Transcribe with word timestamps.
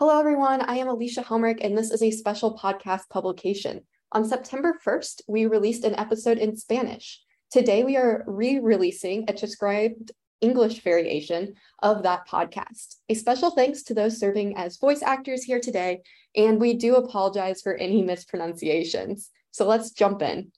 Hello, 0.00 0.18
everyone. 0.18 0.60
I 0.60 0.78
am 0.78 0.88
Alysha 0.88 1.24
Helmrich, 1.24 1.64
and 1.64 1.78
this 1.78 1.92
is 1.92 2.02
a 2.02 2.10
special 2.10 2.58
podcast 2.58 3.08
publication. 3.10 3.82
On 4.10 4.24
September 4.24 4.76
1st, 4.84 5.20
we 5.28 5.46
released 5.46 5.84
an 5.84 5.94
episode 5.94 6.36
in 6.38 6.56
Spanish. 6.56 7.22
Today, 7.52 7.84
we 7.84 7.96
are 7.96 8.24
re 8.26 8.58
releasing 8.58 9.24
a 9.28 9.32
transcribed 9.32 10.10
English 10.40 10.82
variation 10.82 11.54
of 11.80 12.02
that 12.02 12.26
podcast. 12.26 12.96
A 13.08 13.14
special 13.14 13.52
thanks 13.52 13.84
to 13.84 13.94
those 13.94 14.18
serving 14.18 14.56
as 14.56 14.78
voice 14.78 15.00
actors 15.00 15.44
here 15.44 15.60
today, 15.60 16.02
and 16.34 16.60
we 16.60 16.74
do 16.74 16.96
apologize 16.96 17.62
for 17.62 17.76
any 17.76 18.02
mispronunciations. 18.02 19.30
So 19.52 19.64
let's 19.64 19.92
jump 19.92 20.22
in. 20.22 20.50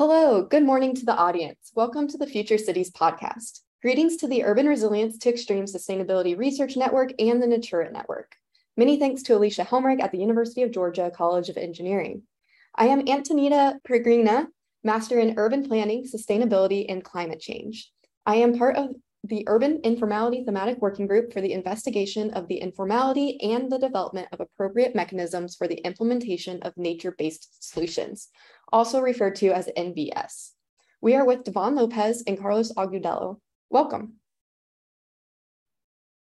Hello, 0.00 0.42
good 0.42 0.62
morning 0.62 0.94
to 0.94 1.04
the 1.04 1.14
audience. 1.14 1.72
Welcome 1.74 2.08
to 2.08 2.16
the 2.16 2.26
Future 2.26 2.56
Cities 2.56 2.90
podcast. 2.90 3.60
Greetings 3.82 4.16
to 4.16 4.26
the 4.26 4.44
Urban 4.44 4.66
Resilience 4.66 5.18
to 5.18 5.28
Extreme 5.28 5.66
Sustainability 5.66 6.38
Research 6.38 6.74
Network 6.74 7.12
and 7.18 7.42
the 7.42 7.46
Natura 7.46 7.92
Network. 7.92 8.34
Many 8.78 8.98
thanks 8.98 9.22
to 9.24 9.34
Alysha 9.34 9.66
Helmrich 9.66 10.00
at 10.00 10.10
the 10.10 10.16
University 10.16 10.62
of 10.62 10.70
Georgia 10.70 11.12
College 11.14 11.50
of 11.50 11.58
Engineering. 11.58 12.22
I 12.74 12.86
am 12.86 13.04
Antonietta 13.04 13.74
Peregrina, 13.86 14.46
Master 14.82 15.18
in 15.18 15.34
Urban 15.36 15.68
Planning, 15.68 16.06
Sustainability, 16.06 16.86
and 16.88 17.04
Climate 17.04 17.40
Change. 17.40 17.92
I 18.24 18.36
am 18.36 18.56
part 18.56 18.76
of 18.76 18.94
the 19.24 19.44
Urban 19.46 19.80
Informality 19.84 20.44
Thematic 20.44 20.80
Working 20.80 21.06
Group 21.06 21.32
for 21.32 21.40
the 21.40 21.52
investigation 21.52 22.30
of 22.30 22.48
the 22.48 22.56
informality 22.56 23.40
and 23.42 23.70
the 23.70 23.78
development 23.78 24.28
of 24.32 24.40
appropriate 24.40 24.94
mechanisms 24.94 25.54
for 25.54 25.68
the 25.68 25.76
implementation 25.86 26.60
of 26.62 26.76
nature-based 26.76 27.62
solutions, 27.62 28.28
also 28.72 29.00
referred 29.00 29.36
to 29.36 29.48
as 29.50 29.68
NBS. 29.76 30.50
We 31.02 31.14
are 31.14 31.26
with 31.26 31.44
Duvan 31.44 31.76
Lopez 31.76 32.24
and 32.26 32.38
Carlos 32.38 32.72
Agudelo. 32.72 33.40
Welcome. 33.68 34.14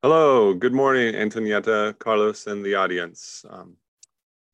Hello, 0.04 0.54
good 0.54 0.74
morning, 0.74 1.16
Antonietta, 1.16 1.98
Carlos, 1.98 2.46
and 2.46 2.64
the 2.64 2.76
audience. 2.76 3.44
Um, 3.50 3.78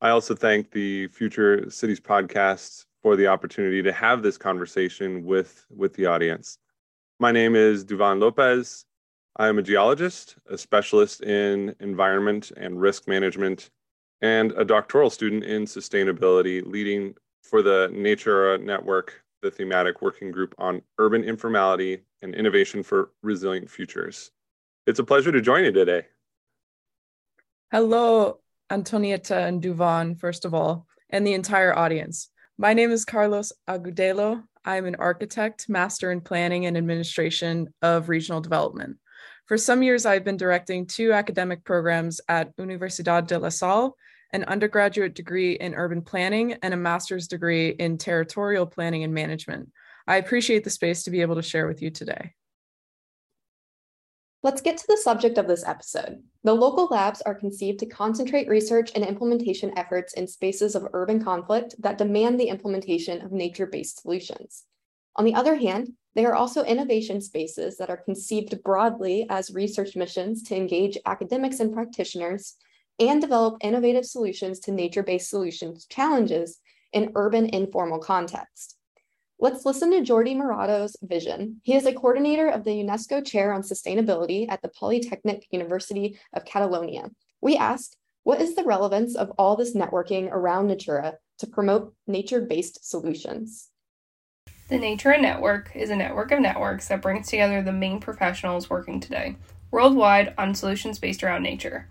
I 0.00 0.08
also 0.08 0.34
thank 0.34 0.70
the 0.70 1.08
Future 1.08 1.70
Cities 1.70 2.00
podcast 2.00 2.86
for 3.02 3.14
the 3.14 3.26
opportunity 3.26 3.82
to 3.82 3.92
have 3.92 4.22
this 4.22 4.38
conversation 4.38 5.24
with, 5.24 5.66
with 5.70 5.92
the 5.94 6.06
audience. 6.06 6.58
My 7.22 7.30
name 7.30 7.54
is 7.54 7.84
Duvan 7.84 8.18
Lopez. 8.18 8.84
I 9.36 9.46
am 9.46 9.56
a 9.56 9.62
geologist, 9.62 10.34
a 10.50 10.58
specialist 10.58 11.22
in 11.22 11.72
environment 11.78 12.50
and 12.56 12.80
risk 12.80 13.06
management, 13.06 13.70
and 14.22 14.50
a 14.56 14.64
doctoral 14.64 15.08
student 15.08 15.44
in 15.44 15.62
sustainability, 15.62 16.66
leading 16.66 17.14
for 17.44 17.62
the 17.62 17.88
Natura 17.92 18.58
Network, 18.58 19.22
the 19.40 19.52
thematic 19.52 20.02
working 20.02 20.32
group 20.32 20.52
on 20.58 20.82
urban 20.98 21.22
informality 21.22 22.00
and 22.22 22.34
innovation 22.34 22.82
for 22.82 23.12
resilient 23.22 23.70
futures. 23.70 24.32
It's 24.88 24.98
a 24.98 25.04
pleasure 25.04 25.30
to 25.30 25.40
join 25.40 25.62
you 25.62 25.70
today. 25.70 26.06
Hello, 27.70 28.40
Antonietta 28.68 29.46
and 29.46 29.62
Duvan, 29.62 30.18
first 30.18 30.44
of 30.44 30.54
all, 30.54 30.88
and 31.08 31.24
the 31.24 31.34
entire 31.34 31.72
audience. 31.72 32.30
My 32.58 32.74
name 32.74 32.90
is 32.90 33.04
Carlos 33.04 33.52
Agudelo. 33.70 34.42
I'm 34.64 34.86
an 34.86 34.96
architect, 34.96 35.68
master 35.68 36.12
in 36.12 36.20
planning 36.20 36.66
and 36.66 36.76
administration 36.76 37.72
of 37.82 38.08
regional 38.08 38.40
development. 38.40 38.98
For 39.46 39.58
some 39.58 39.82
years, 39.82 40.06
I've 40.06 40.24
been 40.24 40.36
directing 40.36 40.86
two 40.86 41.12
academic 41.12 41.64
programs 41.64 42.20
at 42.28 42.56
Universidad 42.56 43.26
de 43.26 43.38
La 43.38 43.48
Salle 43.48 43.96
an 44.32 44.44
undergraduate 44.44 45.14
degree 45.14 45.52
in 45.52 45.74
urban 45.74 46.02
planning, 46.02 46.54
and 46.62 46.72
a 46.72 46.76
master's 46.76 47.28
degree 47.28 47.70
in 47.70 47.98
territorial 47.98 48.66
planning 48.66 49.04
and 49.04 49.12
management. 49.12 49.70
I 50.06 50.16
appreciate 50.16 50.64
the 50.64 50.70
space 50.70 51.04
to 51.04 51.10
be 51.10 51.20
able 51.20 51.36
to 51.36 51.42
share 51.42 51.66
with 51.66 51.82
you 51.82 51.90
today. 51.90 52.32
Let's 54.44 54.60
get 54.60 54.76
to 54.78 54.86
the 54.88 54.96
subject 54.96 55.38
of 55.38 55.46
this 55.46 55.64
episode. 55.64 56.20
The 56.42 56.52
local 56.52 56.86
labs 56.86 57.20
are 57.20 57.34
conceived 57.34 57.78
to 57.78 57.86
concentrate 57.86 58.48
research 58.48 58.90
and 58.96 59.04
implementation 59.04 59.72
efforts 59.78 60.14
in 60.14 60.26
spaces 60.26 60.74
of 60.74 60.88
urban 60.94 61.22
conflict 61.22 61.76
that 61.78 61.96
demand 61.96 62.40
the 62.40 62.48
implementation 62.48 63.22
of 63.22 63.30
nature 63.30 63.66
based 63.66 64.02
solutions. 64.02 64.64
On 65.14 65.24
the 65.24 65.36
other 65.36 65.54
hand, 65.54 65.92
they 66.16 66.24
are 66.24 66.34
also 66.34 66.64
innovation 66.64 67.20
spaces 67.20 67.76
that 67.76 67.88
are 67.88 67.96
conceived 67.96 68.60
broadly 68.64 69.26
as 69.30 69.54
research 69.54 69.94
missions 69.94 70.42
to 70.44 70.56
engage 70.56 70.98
academics 71.06 71.60
and 71.60 71.72
practitioners 71.72 72.56
and 72.98 73.20
develop 73.20 73.58
innovative 73.60 74.04
solutions 74.04 74.58
to 74.60 74.72
nature-based 74.72 75.30
solutions 75.30 75.86
challenges 75.86 76.58
in 76.92 77.12
urban 77.14 77.46
informal 77.46 78.00
context. 78.00 78.76
Let's 79.42 79.66
listen 79.66 79.90
to 79.90 80.02
Jordi 80.02 80.36
Morato's 80.36 80.96
vision. 81.02 81.60
He 81.64 81.74
is 81.74 81.84
a 81.84 81.92
coordinator 81.92 82.46
of 82.46 82.62
the 82.62 82.70
UNESCO 82.70 83.26
Chair 83.26 83.52
on 83.52 83.62
Sustainability 83.62 84.46
at 84.48 84.62
the 84.62 84.68
Polytechnic 84.68 85.48
University 85.50 86.16
of 86.32 86.44
Catalonia. 86.44 87.10
We 87.40 87.56
asked, 87.56 87.96
what 88.22 88.40
is 88.40 88.54
the 88.54 88.62
relevance 88.62 89.16
of 89.16 89.32
all 89.38 89.56
this 89.56 89.74
networking 89.74 90.30
around 90.30 90.68
Natura 90.68 91.14
to 91.40 91.46
promote 91.48 91.92
nature-based 92.06 92.88
solutions? 92.88 93.70
The 94.68 94.78
Natura 94.78 95.20
Network 95.20 95.72
is 95.74 95.90
a 95.90 95.96
network 95.96 96.30
of 96.30 96.38
networks 96.38 96.86
that 96.86 97.02
brings 97.02 97.26
together 97.26 97.62
the 97.62 97.72
main 97.72 97.98
professionals 97.98 98.70
working 98.70 99.00
today, 99.00 99.34
worldwide 99.72 100.34
on 100.38 100.54
solutions 100.54 101.00
based 101.00 101.24
around 101.24 101.42
nature. 101.42 101.88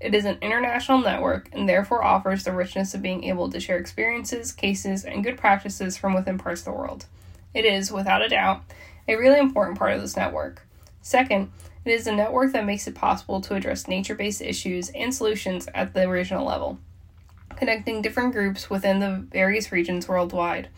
It 0.00 0.14
is 0.14 0.24
an 0.24 0.38
international 0.40 0.98
network 0.98 1.50
and 1.52 1.68
therefore 1.68 2.02
offers 2.02 2.44
the 2.44 2.52
richness 2.52 2.94
of 2.94 3.02
being 3.02 3.24
able 3.24 3.50
to 3.50 3.60
share 3.60 3.76
experiences, 3.76 4.50
cases, 4.50 5.04
and 5.04 5.22
good 5.22 5.36
practices 5.36 5.98
from 5.98 6.14
within 6.14 6.38
parts 6.38 6.62
of 6.62 6.64
the 6.66 6.72
world. 6.72 7.04
It 7.52 7.66
is, 7.66 7.92
without 7.92 8.22
a 8.22 8.28
doubt, 8.28 8.62
a 9.06 9.16
really 9.16 9.38
important 9.38 9.78
part 9.78 9.92
of 9.92 10.00
this 10.00 10.16
network. 10.16 10.66
Second, 11.02 11.52
it 11.84 11.90
is 11.90 12.06
a 12.06 12.12
network 12.12 12.52
that 12.52 12.64
makes 12.64 12.86
it 12.86 12.94
possible 12.94 13.40
to 13.42 13.54
address 13.54 13.88
nature 13.88 14.14
based 14.14 14.40
issues 14.40 14.90
and 14.90 15.14
solutions 15.14 15.68
at 15.74 15.92
the 15.92 16.08
regional 16.08 16.46
level, 16.46 16.78
connecting 17.56 18.00
different 18.00 18.32
groups 18.32 18.70
within 18.70 19.00
the 19.00 19.26
various 19.30 19.70
regions 19.70 20.08
worldwide. 20.08 20.68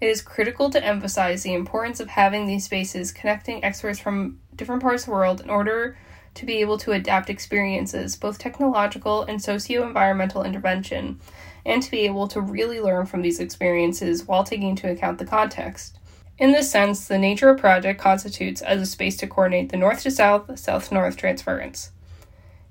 It 0.00 0.08
is 0.08 0.20
critical 0.20 0.68
to 0.70 0.84
emphasize 0.84 1.42
the 1.42 1.54
importance 1.54 2.00
of 2.00 2.08
having 2.08 2.46
these 2.46 2.64
spaces 2.64 3.12
connecting 3.12 3.64
experts 3.64 3.98
from 3.98 4.40
different 4.54 4.82
parts 4.82 5.04
of 5.04 5.06
the 5.06 5.12
world 5.12 5.40
in 5.40 5.48
order 5.48 5.96
to 6.36 6.46
be 6.46 6.60
able 6.60 6.78
to 6.78 6.92
adapt 6.92 7.30
experiences, 7.30 8.16
both 8.16 8.38
technological 8.38 9.22
and 9.22 9.42
socio 9.42 9.86
environmental 9.86 10.42
intervention, 10.42 11.20
and 11.64 11.82
to 11.82 11.90
be 11.90 12.00
able 12.00 12.28
to 12.28 12.40
really 12.40 12.80
learn 12.80 13.06
from 13.06 13.22
these 13.22 13.40
experiences 13.40 14.24
while 14.24 14.44
taking 14.44 14.70
into 14.70 14.90
account 14.90 15.18
the 15.18 15.24
context. 15.26 15.98
In 16.38 16.52
this 16.52 16.70
sense, 16.70 17.08
the 17.08 17.18
Natura 17.18 17.56
Project 17.56 18.00
constitutes 18.00 18.60
as 18.62 18.80
a 18.80 18.86
space 18.86 19.16
to 19.18 19.26
coordinate 19.26 19.70
the 19.70 19.76
north 19.76 20.02
to 20.02 20.10
south, 20.10 20.58
south 20.58 20.88
to 20.88 20.94
north 20.94 21.16
transference. 21.16 21.92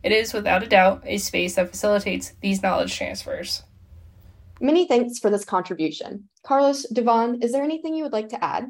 It 0.03 0.11
is, 0.11 0.33
without 0.33 0.61
a 0.61 0.67
doubt, 0.67 1.01
a 1.05 1.17
space 1.17 1.55
that 1.55 1.71
facilitates 1.71 2.33
these 2.41 2.61
knowledge 2.61 2.95
transfers. 2.95 3.63
Many 4.61 4.87
thanks 4.87 5.17
for 5.17 5.31
this 5.31 5.43
contribution. 5.43 6.29
Carlos, 6.43 6.85
Duvan, 6.93 7.43
is 7.43 7.51
there 7.51 7.63
anything 7.63 7.95
you 7.95 8.03
would 8.03 8.13
like 8.13 8.29
to 8.29 8.43
add? 8.43 8.67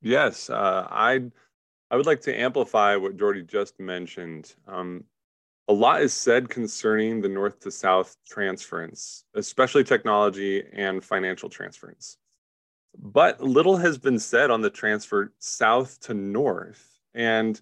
Yes, 0.00 0.48
uh, 0.48 0.86
I'd 0.88 1.32
I 1.90 1.96
would 1.96 2.06
like 2.06 2.20
to 2.22 2.38
amplify 2.38 2.96
what 2.96 3.16
Jordi 3.16 3.46
just 3.46 3.80
mentioned. 3.80 4.54
Um, 4.66 5.04
a 5.68 5.72
lot 5.72 6.02
is 6.02 6.12
said 6.12 6.48
concerning 6.48 7.20
the 7.20 7.28
north 7.28 7.60
to 7.60 7.70
south 7.70 8.16
transference, 8.26 9.24
especially 9.34 9.84
technology 9.84 10.64
and 10.72 11.04
financial 11.04 11.48
transference. 11.48 12.16
But 12.98 13.40
little 13.40 13.76
has 13.76 13.98
been 13.98 14.18
said 14.18 14.50
on 14.50 14.62
the 14.62 14.70
transfer 14.70 15.32
south 15.38 16.00
to 16.00 16.14
north. 16.14 16.98
And 17.14 17.60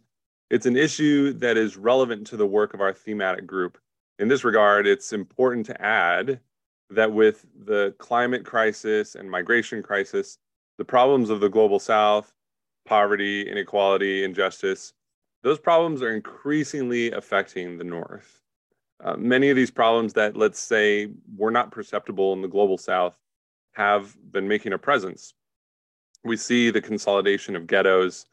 it's 0.50 0.66
an 0.66 0.76
issue 0.76 1.32
that 1.34 1.56
is 1.56 1.76
relevant 1.76 2.26
to 2.28 2.36
the 2.36 2.47
work 2.47 2.75
of 2.75 2.81
our 2.81 2.92
thematic 2.92 3.47
group. 3.47 3.78
In 4.19 4.28
this 4.28 4.44
regard, 4.44 4.86
it's 4.86 5.12
important 5.12 5.66
to 5.66 5.82
add 5.82 6.41
that 6.91 7.12
with 7.12 7.44
the 7.65 7.94
climate 7.98 8.44
crisis 8.44 9.16
and 9.16 9.31
migration 9.31 9.82
crisis, 9.82 10.38
the 10.78 10.84
problems 10.84 11.30
of 11.30 11.41
the 11.41 11.48
global 11.48 11.80
south 11.80 12.33
poverty, 12.86 13.42
inequality, 13.42 14.24
injustice, 14.24 14.94
those 15.42 15.59
problems 15.59 16.03
are 16.03 16.15
increasingly 16.15 17.12
affecting 17.12 17.78
the 17.78 17.84
North. 17.84 18.41
Uh, 19.04 19.16
many 19.16 19.50
of 19.50 19.56
these 19.56 19.71
problems 19.71 20.15
that, 20.15 20.36
let's 20.36 20.59
say, 20.59 21.09
were 21.36 21.50
not 21.50 21.71
perceptible 21.71 22.33
in 22.33 22.41
the 22.41 22.48
global 22.48 22.78
South 22.78 23.15
have 23.72 24.16
been 24.33 24.48
making 24.48 24.72
a 24.72 24.78
presence. 24.78 25.34
We 26.24 26.36
see 26.36 26.71
the 26.71 26.80
consolidation 26.80 27.54
of 27.54 27.66
ghettos, 27.66 28.27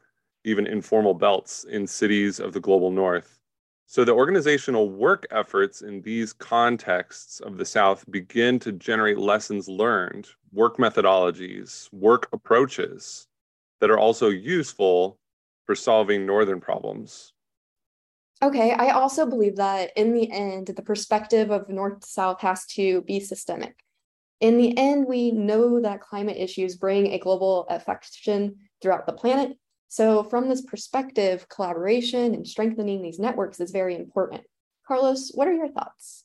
even 0.46 0.66
informal 0.66 1.14
belts 1.14 1.66
in 1.66 1.86
cities 1.86 2.40
of 2.40 2.54
the 2.54 2.62
global 2.62 2.92
North. 2.92 3.40
So 3.86 4.06
the 4.06 4.14
organizational 4.14 4.90
work 4.90 5.28
efforts 5.30 5.82
in 5.82 6.02
these 6.02 6.34
contexts 6.34 7.42
of 7.42 7.58
the 7.58 7.66
South 7.66 8.10
begin 8.10 8.58
to 8.60 8.72
generate 8.72 9.20
lessons 9.20 9.68
learned, 9.68 10.30
work 10.54 10.78
methodologies, 10.78 11.92
work 11.92 12.30
approaches 12.32 13.28
that 13.84 13.92
are 13.92 14.00
also 14.00 14.30
useful 14.30 15.20
for 15.66 15.76
solving 15.76 16.26
northern 16.26 16.62
problems. 16.62 17.34
Okay, 18.42 18.72
I 18.72 18.92
also 18.92 19.26
believe 19.26 19.58
that 19.58 19.92
in 19.98 20.14
the 20.14 20.32
end, 20.32 20.68
the 20.68 20.82
perspective 20.82 21.52
of 21.52 21.68
North 21.68 22.00
to 22.00 22.08
South 22.08 22.40
has 22.40 22.66
to 22.68 23.02
be 23.02 23.20
systemic. 23.20 23.76
In 24.40 24.58
the 24.58 24.78
end, 24.78 25.06
we 25.06 25.32
know 25.32 25.82
that 25.82 26.00
climate 26.00 26.38
issues 26.40 26.78
bring 26.78 27.08
a 27.08 27.20
global 27.20 27.66
affection 27.70 28.56
throughout 28.82 29.06
the 29.06 29.12
planet. 29.12 29.58
So 29.90 30.24
from 30.24 30.48
this 30.48 30.62
perspective, 30.62 31.50
collaboration 31.50 32.34
and 32.34 32.48
strengthening 32.48 33.02
these 33.02 33.20
networks 33.20 33.60
is 33.60 33.72
very 33.72 33.98
important. 33.98 34.44
Carlos, 34.88 35.32
what 35.34 35.50
are 35.50 35.54
your 35.54 35.68
thoughts? 35.68 36.24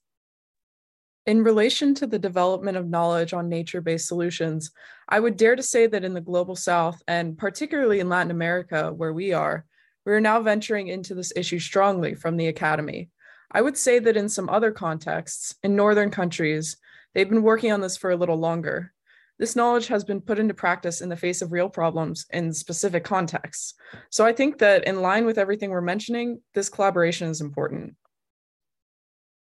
In 1.29 1.45
relation 1.45 1.95
to 1.97 2.07
the 2.07 2.19
development 2.19 2.79
of 2.79 2.89
knowledge 2.89 3.35
on 3.35 3.51
nature 3.51 3.83
based 3.83 4.09
solutions, 4.09 4.71
I 5.11 5.21
would 5.21 5.37
dare 5.37 5.57
to 5.57 5.63
say 5.63 5.87
that 5.87 6.03
in 6.03 6.15
the 6.15 6.23
global 6.23 6.57
south, 6.57 7.03
and 7.07 7.37
particularly 7.37 8.01
in 8.01 8.09
Latin 8.09 8.31
America, 8.31 8.95
where 8.95 9.13
we 9.13 9.35
are, 9.35 9.67
we 10.07 10.15
are 10.15 10.23
now 10.23 10.41
venturing 10.41 10.89
into 10.89 11.15
this 11.15 11.35
issue 11.37 11.59
strongly 11.59 12.15
from 12.15 12.39
the 12.39 12.47
academy. 12.47 13.11
I 13.51 13.61
would 13.61 13.77
say 13.77 13.99
that 13.99 14.17
in 14.17 14.31
some 14.31 14.49
other 14.49 14.73
contexts, 14.73 15.55
in 15.63 15.77
northern 15.77 16.11
countries, 16.11 16.79
they've 17.13 17.29
been 17.29 17.43
working 17.43 17.73
on 17.73 17.83
this 17.83 17.99
for 17.99 18.11
a 18.11 18.17
little 18.17 18.39
longer. 18.39 18.95
This 19.39 19.55
knowledge 19.55 19.89
has 19.89 20.05
been 20.05 20.23
put 20.23 20.39
into 20.39 20.55
practice 20.55 21.03
in 21.03 21.11
the 21.11 21.17
face 21.17 21.43
of 21.43 21.53
real 21.53 21.69
problems 21.69 22.25
in 22.31 22.55
specific 22.55 23.05
contexts. 23.05 23.75
So 24.09 24.25
I 24.25 24.33
think 24.33 24.57
that 24.61 24.85
in 24.85 25.03
line 25.03 25.27
with 25.27 25.37
everything 25.37 25.69
we're 25.69 25.83
mentioning, 25.83 26.41
this 26.55 26.71
collaboration 26.71 27.29
is 27.29 27.43
important. 27.43 27.97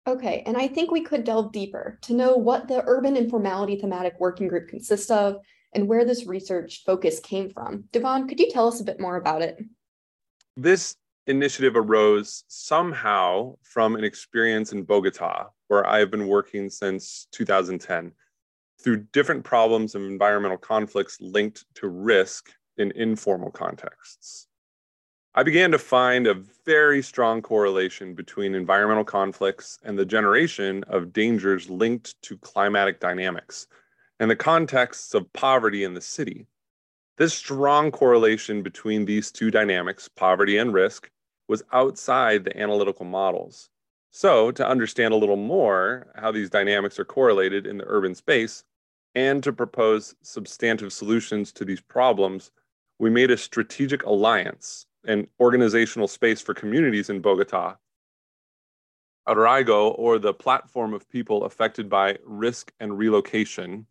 Okay, 0.06 0.42
and 0.46 0.56
I 0.56 0.66
think 0.66 0.90
we 0.90 1.02
could 1.02 1.24
delve 1.24 1.52
deeper 1.52 1.98
to 2.02 2.14
know 2.14 2.34
what 2.34 2.68
the 2.68 2.82
urban 2.86 3.16
informality 3.16 3.76
thematic 3.76 4.14
working 4.18 4.48
group 4.48 4.68
consists 4.68 5.10
of 5.10 5.36
and 5.74 5.86
where 5.86 6.04
this 6.04 6.26
research 6.26 6.82
focus 6.84 7.20
came 7.20 7.50
from. 7.50 7.84
Duvan, 7.92 8.28
could 8.28 8.40
you 8.40 8.50
tell 8.50 8.66
us 8.66 8.80
a 8.80 8.84
bit 8.84 8.98
more 8.98 9.16
about 9.16 9.42
it? 9.42 9.58
This 10.56 10.96
initiative 11.26 11.76
arose 11.76 12.44
somehow 12.48 13.54
from 13.62 13.94
an 13.94 14.04
experience 14.04 14.72
in 14.72 14.82
Bogota, 14.82 15.46
where 15.68 15.86
I 15.86 15.98
have 15.98 16.10
been 16.10 16.26
working 16.26 16.70
since 16.70 17.28
2010, 17.32 18.12
through 18.82 19.04
different 19.12 19.44
problems 19.44 19.94
of 19.94 20.02
environmental 20.02 20.58
conflicts 20.58 21.20
linked 21.20 21.66
to 21.74 21.88
risk 21.88 22.50
in 22.78 22.90
informal 22.92 23.50
contexts. 23.50 24.48
I 25.34 25.42
began 25.44 25.70
to 25.70 25.78
find 25.78 26.26
a 26.26 26.42
very 26.70 27.02
strong 27.02 27.42
correlation 27.42 28.14
between 28.14 28.54
environmental 28.54 29.02
conflicts 29.02 29.76
and 29.82 29.98
the 29.98 30.04
generation 30.04 30.84
of 30.84 31.12
dangers 31.12 31.68
linked 31.68 32.14
to 32.22 32.38
climatic 32.38 33.00
dynamics 33.00 33.66
and 34.20 34.30
the 34.30 34.36
contexts 34.36 35.12
of 35.12 35.32
poverty 35.32 35.82
in 35.82 35.94
the 35.94 36.00
city. 36.00 36.46
This 37.18 37.34
strong 37.34 37.90
correlation 37.90 38.62
between 38.62 39.04
these 39.04 39.32
two 39.32 39.50
dynamics, 39.50 40.06
poverty 40.06 40.58
and 40.58 40.72
risk, 40.72 41.10
was 41.48 41.64
outside 41.72 42.44
the 42.44 42.56
analytical 42.56 43.04
models. 43.04 43.68
So, 44.12 44.52
to 44.52 44.64
understand 44.64 45.12
a 45.12 45.16
little 45.16 45.34
more 45.34 46.12
how 46.14 46.30
these 46.30 46.50
dynamics 46.50 47.00
are 47.00 47.04
correlated 47.04 47.66
in 47.66 47.78
the 47.78 47.88
urban 47.88 48.14
space 48.14 48.62
and 49.16 49.42
to 49.42 49.52
propose 49.52 50.14
substantive 50.22 50.92
solutions 50.92 51.50
to 51.54 51.64
these 51.64 51.80
problems, 51.80 52.52
we 53.00 53.10
made 53.10 53.32
a 53.32 53.36
strategic 53.36 54.04
alliance 54.04 54.86
and 55.06 55.26
organizational 55.40 56.08
space 56.08 56.40
for 56.40 56.54
communities 56.54 57.10
in 57.10 57.20
Bogota. 57.20 57.76
Arraigo, 59.28 59.96
or 59.98 60.18
the 60.18 60.34
platform 60.34 60.92
of 60.94 61.08
people 61.08 61.44
affected 61.44 61.88
by 61.88 62.18
risk 62.24 62.72
and 62.80 62.96
relocation, 62.96 63.86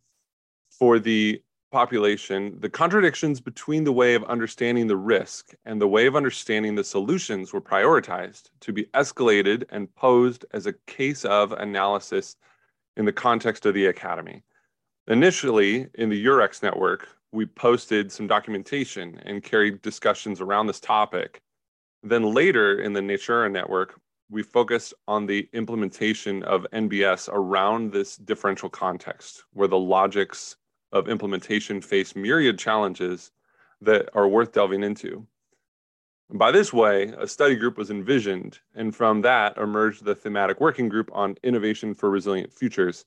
for 0.70 0.98
the 0.98 1.42
population, 1.70 2.56
the 2.60 2.68
contradictions 2.68 3.40
between 3.40 3.84
the 3.84 3.92
way 3.92 4.14
of 4.14 4.24
understanding 4.24 4.86
the 4.86 4.96
risk 4.96 5.54
and 5.64 5.80
the 5.80 5.88
way 5.88 6.06
of 6.06 6.16
understanding 6.16 6.74
the 6.74 6.84
solutions 6.84 7.52
were 7.52 7.60
prioritized 7.60 8.50
to 8.60 8.72
be 8.72 8.84
escalated 8.94 9.64
and 9.70 9.94
posed 9.94 10.44
as 10.52 10.66
a 10.66 10.74
case 10.86 11.24
of 11.24 11.52
analysis 11.52 12.36
in 12.96 13.04
the 13.04 13.12
context 13.12 13.66
of 13.66 13.74
the 13.74 13.86
academy. 13.86 14.42
Initially, 15.06 15.86
in 15.94 16.08
the 16.08 16.26
UREX 16.26 16.62
network, 16.62 17.08
we 17.32 17.46
posted 17.46 18.10
some 18.10 18.26
documentation 18.26 19.20
and 19.24 19.42
carried 19.42 19.82
discussions 19.82 20.40
around 20.40 20.66
this 20.66 20.80
topic. 20.80 21.40
Then 22.02 22.34
later 22.34 22.80
in 22.80 22.92
the 22.92 23.02
Natura 23.02 23.48
network, 23.48 24.00
we 24.30 24.42
focused 24.42 24.94
on 25.06 25.26
the 25.26 25.48
implementation 25.52 26.42
of 26.44 26.66
NBS 26.72 27.28
around 27.32 27.92
this 27.92 28.16
differential 28.16 28.68
context 28.68 29.44
where 29.52 29.68
the 29.68 29.78
logics 29.78 30.56
of 30.92 31.08
implementation 31.08 31.80
face 31.80 32.16
myriad 32.16 32.58
challenges 32.58 33.32
that 33.80 34.08
are 34.14 34.28
worth 34.28 34.52
delving 34.52 34.82
into. 34.82 35.26
by 36.34 36.52
this 36.52 36.72
way, 36.72 37.12
a 37.18 37.26
study 37.26 37.56
group 37.56 37.76
was 37.76 37.90
envisioned, 37.90 38.60
and 38.74 38.94
from 38.94 39.20
that 39.20 39.56
emerged 39.56 40.04
the 40.04 40.14
thematic 40.14 40.60
working 40.60 40.88
group 40.88 41.10
on 41.12 41.36
innovation 41.42 41.92
for 41.92 42.08
resilient 42.08 42.52
futures. 42.52 43.04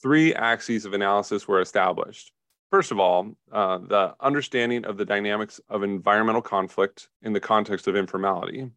Three 0.00 0.32
axes 0.34 0.84
of 0.84 0.92
analysis 0.94 1.48
were 1.48 1.60
established 1.60 2.32
First 2.72 2.90
of 2.90 2.98
all, 2.98 3.36
uh, 3.52 3.76
the 3.86 4.14
understanding 4.18 4.86
of 4.86 4.96
the 4.96 5.04
dynamics 5.04 5.60
of 5.68 5.82
environmental 5.82 6.40
conflict 6.40 7.10
in 7.20 7.34
the 7.34 7.38
context 7.38 7.86
of 7.86 7.96
informality. 7.96 8.70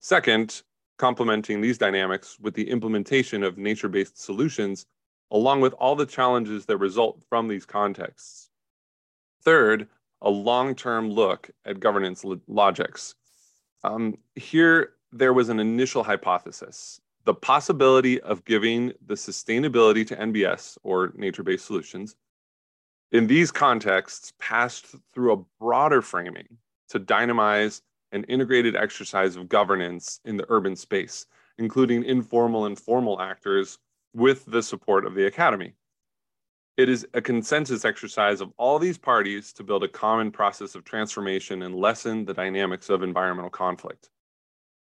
Second, 0.00 0.64
complementing 0.98 1.60
these 1.60 1.78
dynamics 1.78 2.36
with 2.40 2.54
the 2.54 2.68
implementation 2.68 3.44
of 3.44 3.56
nature 3.56 3.88
based 3.88 4.20
solutions, 4.20 4.86
along 5.30 5.60
with 5.60 5.74
all 5.74 5.94
the 5.94 6.04
challenges 6.04 6.66
that 6.66 6.78
result 6.78 7.22
from 7.28 7.46
these 7.46 7.64
contexts. 7.64 8.50
Third, 9.44 9.86
a 10.20 10.30
long 10.30 10.74
term 10.74 11.08
look 11.08 11.48
at 11.64 11.78
governance 11.78 12.24
lo- 12.24 12.40
logics. 12.48 13.14
Um, 13.84 14.18
here, 14.34 14.94
there 15.12 15.32
was 15.32 15.50
an 15.50 15.60
initial 15.60 16.02
hypothesis 16.02 17.00
the 17.26 17.34
possibility 17.34 18.20
of 18.20 18.44
giving 18.44 18.92
the 19.06 19.14
sustainability 19.14 20.04
to 20.06 20.16
NBS 20.16 20.76
or 20.82 21.12
nature 21.14 21.44
based 21.44 21.64
solutions 21.64 22.16
in 23.14 23.28
these 23.28 23.52
contexts 23.52 24.32
passed 24.40 24.86
through 25.14 25.32
a 25.32 25.44
broader 25.60 26.02
framing 26.02 26.48
to 26.88 26.98
dynamize 26.98 27.80
an 28.10 28.24
integrated 28.24 28.74
exercise 28.74 29.36
of 29.36 29.48
governance 29.48 30.18
in 30.24 30.36
the 30.36 30.44
urban 30.48 30.74
space, 30.74 31.26
including 31.58 32.02
informal 32.02 32.66
and 32.66 32.76
formal 32.76 33.20
actors 33.20 33.78
with 34.14 34.44
the 34.46 34.60
support 34.60 35.06
of 35.06 35.14
the 35.14 35.26
Academy. 35.26 35.74
It 36.76 36.88
is 36.88 37.06
a 37.14 37.22
consensus 37.22 37.84
exercise 37.84 38.40
of 38.40 38.52
all 38.56 38.80
these 38.80 38.98
parties 38.98 39.52
to 39.52 39.62
build 39.62 39.84
a 39.84 39.88
common 39.88 40.32
process 40.32 40.74
of 40.74 40.82
transformation 40.82 41.62
and 41.62 41.76
lessen 41.76 42.24
the 42.24 42.34
dynamics 42.34 42.90
of 42.90 43.04
environmental 43.04 43.50
conflict. 43.50 44.10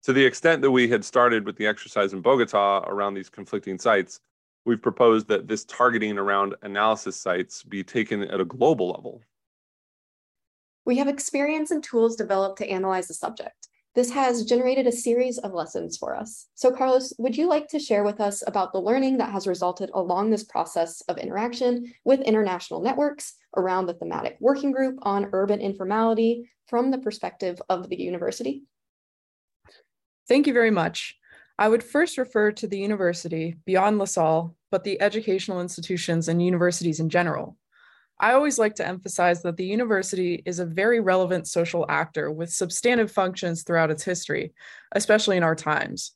To 0.01 0.13
the 0.13 0.25
extent 0.25 0.63
that 0.63 0.72
we 0.72 0.88
had 0.88 1.06
started 1.06 1.45
with 1.45 1.57
the 1.57 1.68
exercise 1.68 2.12
in 2.12 2.22
Bogota 2.22 2.86
around 2.88 3.13
these 3.13 3.30
conflicting 3.30 3.77
sites, 3.77 4.19
we've 4.65 4.81
proposed 4.81 5.27
that 5.27 5.47
this 5.47 5.63
targeting 5.65 6.17
around 6.17 6.56
analysis 6.63 7.15
sites 7.15 7.63
be 7.63 7.83
taken 7.83 8.23
at 8.23 8.41
a 8.41 8.45
global 8.45 8.89
level. 8.89 9.21
We 10.86 10.98
have 10.98 11.07
experience 11.07 11.72
and 11.72 11.84
tools 11.84 12.15
developed 12.15 12.57
to 12.60 12.69
analyze 12.69 13.07
the 13.07 13.13
subject. 13.13 13.69
This 13.95 14.12
has 14.12 14.43
generated 14.43 14.88
a 14.88 14.91
series 14.91 15.38
of 15.38 15.53
lessons 15.53 15.98
for 15.98 16.15
us. 16.15 16.48
So 16.53 16.69
Carlos, 16.69 17.13
would 17.17 17.38
you 17.38 17.48
like 17.48 17.69
to 17.69 17.79
share 17.79 18.03
with 18.03 18.19
us 18.19 18.43
about 18.45 18.74
the 18.74 18.81
learning 18.81 19.17
that 19.19 19.31
has 19.31 19.48
resulted 19.48 19.89
along 19.93 20.29
this 20.29 20.43
process 20.43 21.00
of 21.07 21.17
interaction 21.17 21.93
with 22.03 22.19
international 22.22 22.81
networks 22.81 23.36
around 23.55 23.86
the 23.86 23.93
thematic 23.93 24.36
working 24.41 24.74
group 24.74 24.98
on 25.03 25.29
urban 25.31 25.62
informality 25.62 26.51
from 26.67 26.91
the 26.91 26.98
perspective 26.98 27.62
of 27.69 27.88
the 27.88 27.95
university? 27.95 28.63
Thank 30.27 30.45
you 30.45 30.53
very 30.53 30.72
much. 30.72 31.15
I 31.57 31.69
would 31.69 31.83
first 31.83 32.17
refer 32.17 32.51
to 32.51 32.67
the 32.67 32.77
university 32.77 33.55
beyond 33.65 33.97
LaSalle, 33.97 34.55
but 34.71 34.83
the 34.83 35.01
educational 35.01 35.62
institutions 35.62 36.27
and 36.27 36.43
universities 36.43 37.00
in 37.00 37.09
general. 37.09 37.57
I 38.19 38.33
always 38.33 38.59
like 38.59 38.75
to 38.75 38.88
emphasize 38.88 39.41
that 39.43 39.57
the 39.57 39.65
university 39.65 40.41
is 40.45 40.59
a 40.59 40.65
very 40.65 41.00
relevant 41.00 41.47
social 41.47 41.85
actor 41.89 42.31
with 42.31 42.51
substantive 42.51 43.12
functions 43.12 43.63
throughout 43.63 43.91
its 43.91 44.03
history, 44.03 44.53
especially 44.93 45.38
in 45.38 45.43
our 45.43 45.55
times. 45.55 46.12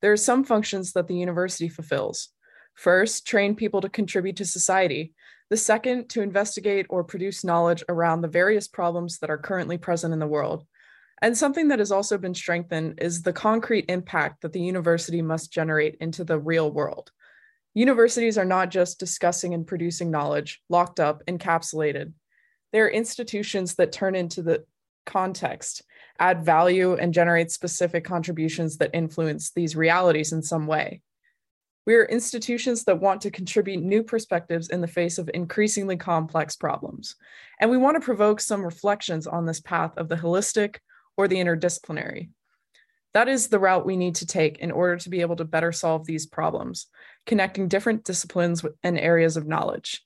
There 0.00 0.12
are 0.12 0.16
some 0.16 0.44
functions 0.44 0.92
that 0.92 1.08
the 1.08 1.16
university 1.16 1.68
fulfills. 1.68 2.28
First, 2.74 3.26
train 3.26 3.54
people 3.54 3.80
to 3.80 3.88
contribute 3.88 4.36
to 4.36 4.44
society. 4.44 5.14
The 5.50 5.56
second, 5.56 6.08
to 6.10 6.22
investigate 6.22 6.86
or 6.88 7.04
produce 7.04 7.44
knowledge 7.44 7.84
around 7.88 8.20
the 8.20 8.28
various 8.28 8.66
problems 8.66 9.18
that 9.18 9.30
are 9.30 9.38
currently 9.38 9.78
present 9.78 10.12
in 10.12 10.18
the 10.18 10.26
world. 10.26 10.64
And 11.22 11.36
something 11.36 11.68
that 11.68 11.78
has 11.78 11.92
also 11.92 12.18
been 12.18 12.34
strengthened 12.34 12.98
is 13.00 13.22
the 13.22 13.32
concrete 13.32 13.86
impact 13.88 14.42
that 14.42 14.52
the 14.52 14.60
university 14.60 15.22
must 15.22 15.52
generate 15.52 15.96
into 16.00 16.24
the 16.24 16.38
real 16.38 16.70
world. 16.70 17.10
Universities 17.74 18.38
are 18.38 18.44
not 18.44 18.70
just 18.70 19.00
discussing 19.00 19.54
and 19.54 19.66
producing 19.66 20.10
knowledge, 20.10 20.62
locked 20.68 21.00
up, 21.00 21.22
encapsulated. 21.26 22.12
They're 22.72 22.90
institutions 22.90 23.74
that 23.76 23.92
turn 23.92 24.14
into 24.14 24.42
the 24.42 24.64
context, 25.06 25.82
add 26.18 26.44
value, 26.44 26.94
and 26.94 27.14
generate 27.14 27.50
specific 27.50 28.04
contributions 28.04 28.78
that 28.78 28.90
influence 28.94 29.50
these 29.50 29.76
realities 29.76 30.32
in 30.32 30.42
some 30.42 30.66
way. 30.66 31.02
We 31.86 31.94
are 31.96 32.04
institutions 32.04 32.84
that 32.84 33.00
want 33.00 33.20
to 33.22 33.30
contribute 33.30 33.82
new 33.82 34.02
perspectives 34.02 34.70
in 34.70 34.80
the 34.80 34.86
face 34.86 35.18
of 35.18 35.30
increasingly 35.34 35.96
complex 35.96 36.56
problems. 36.56 37.16
And 37.60 37.70
we 37.70 37.76
want 37.76 37.96
to 37.96 38.04
provoke 38.04 38.40
some 38.40 38.64
reflections 38.64 39.26
on 39.26 39.44
this 39.44 39.60
path 39.60 39.92
of 39.98 40.08
the 40.08 40.16
holistic, 40.16 40.76
or 41.16 41.28
the 41.28 41.36
interdisciplinary. 41.36 42.30
That 43.12 43.28
is 43.28 43.48
the 43.48 43.60
route 43.60 43.86
we 43.86 43.96
need 43.96 44.16
to 44.16 44.26
take 44.26 44.58
in 44.58 44.72
order 44.72 44.96
to 44.96 45.08
be 45.08 45.20
able 45.20 45.36
to 45.36 45.44
better 45.44 45.70
solve 45.70 46.04
these 46.04 46.26
problems. 46.26 46.88
connecting 47.26 47.68
different 47.68 48.04
disciplines 48.04 48.64
and 48.82 48.98
areas 48.98 49.36
of 49.36 49.46
knowledge 49.46 50.02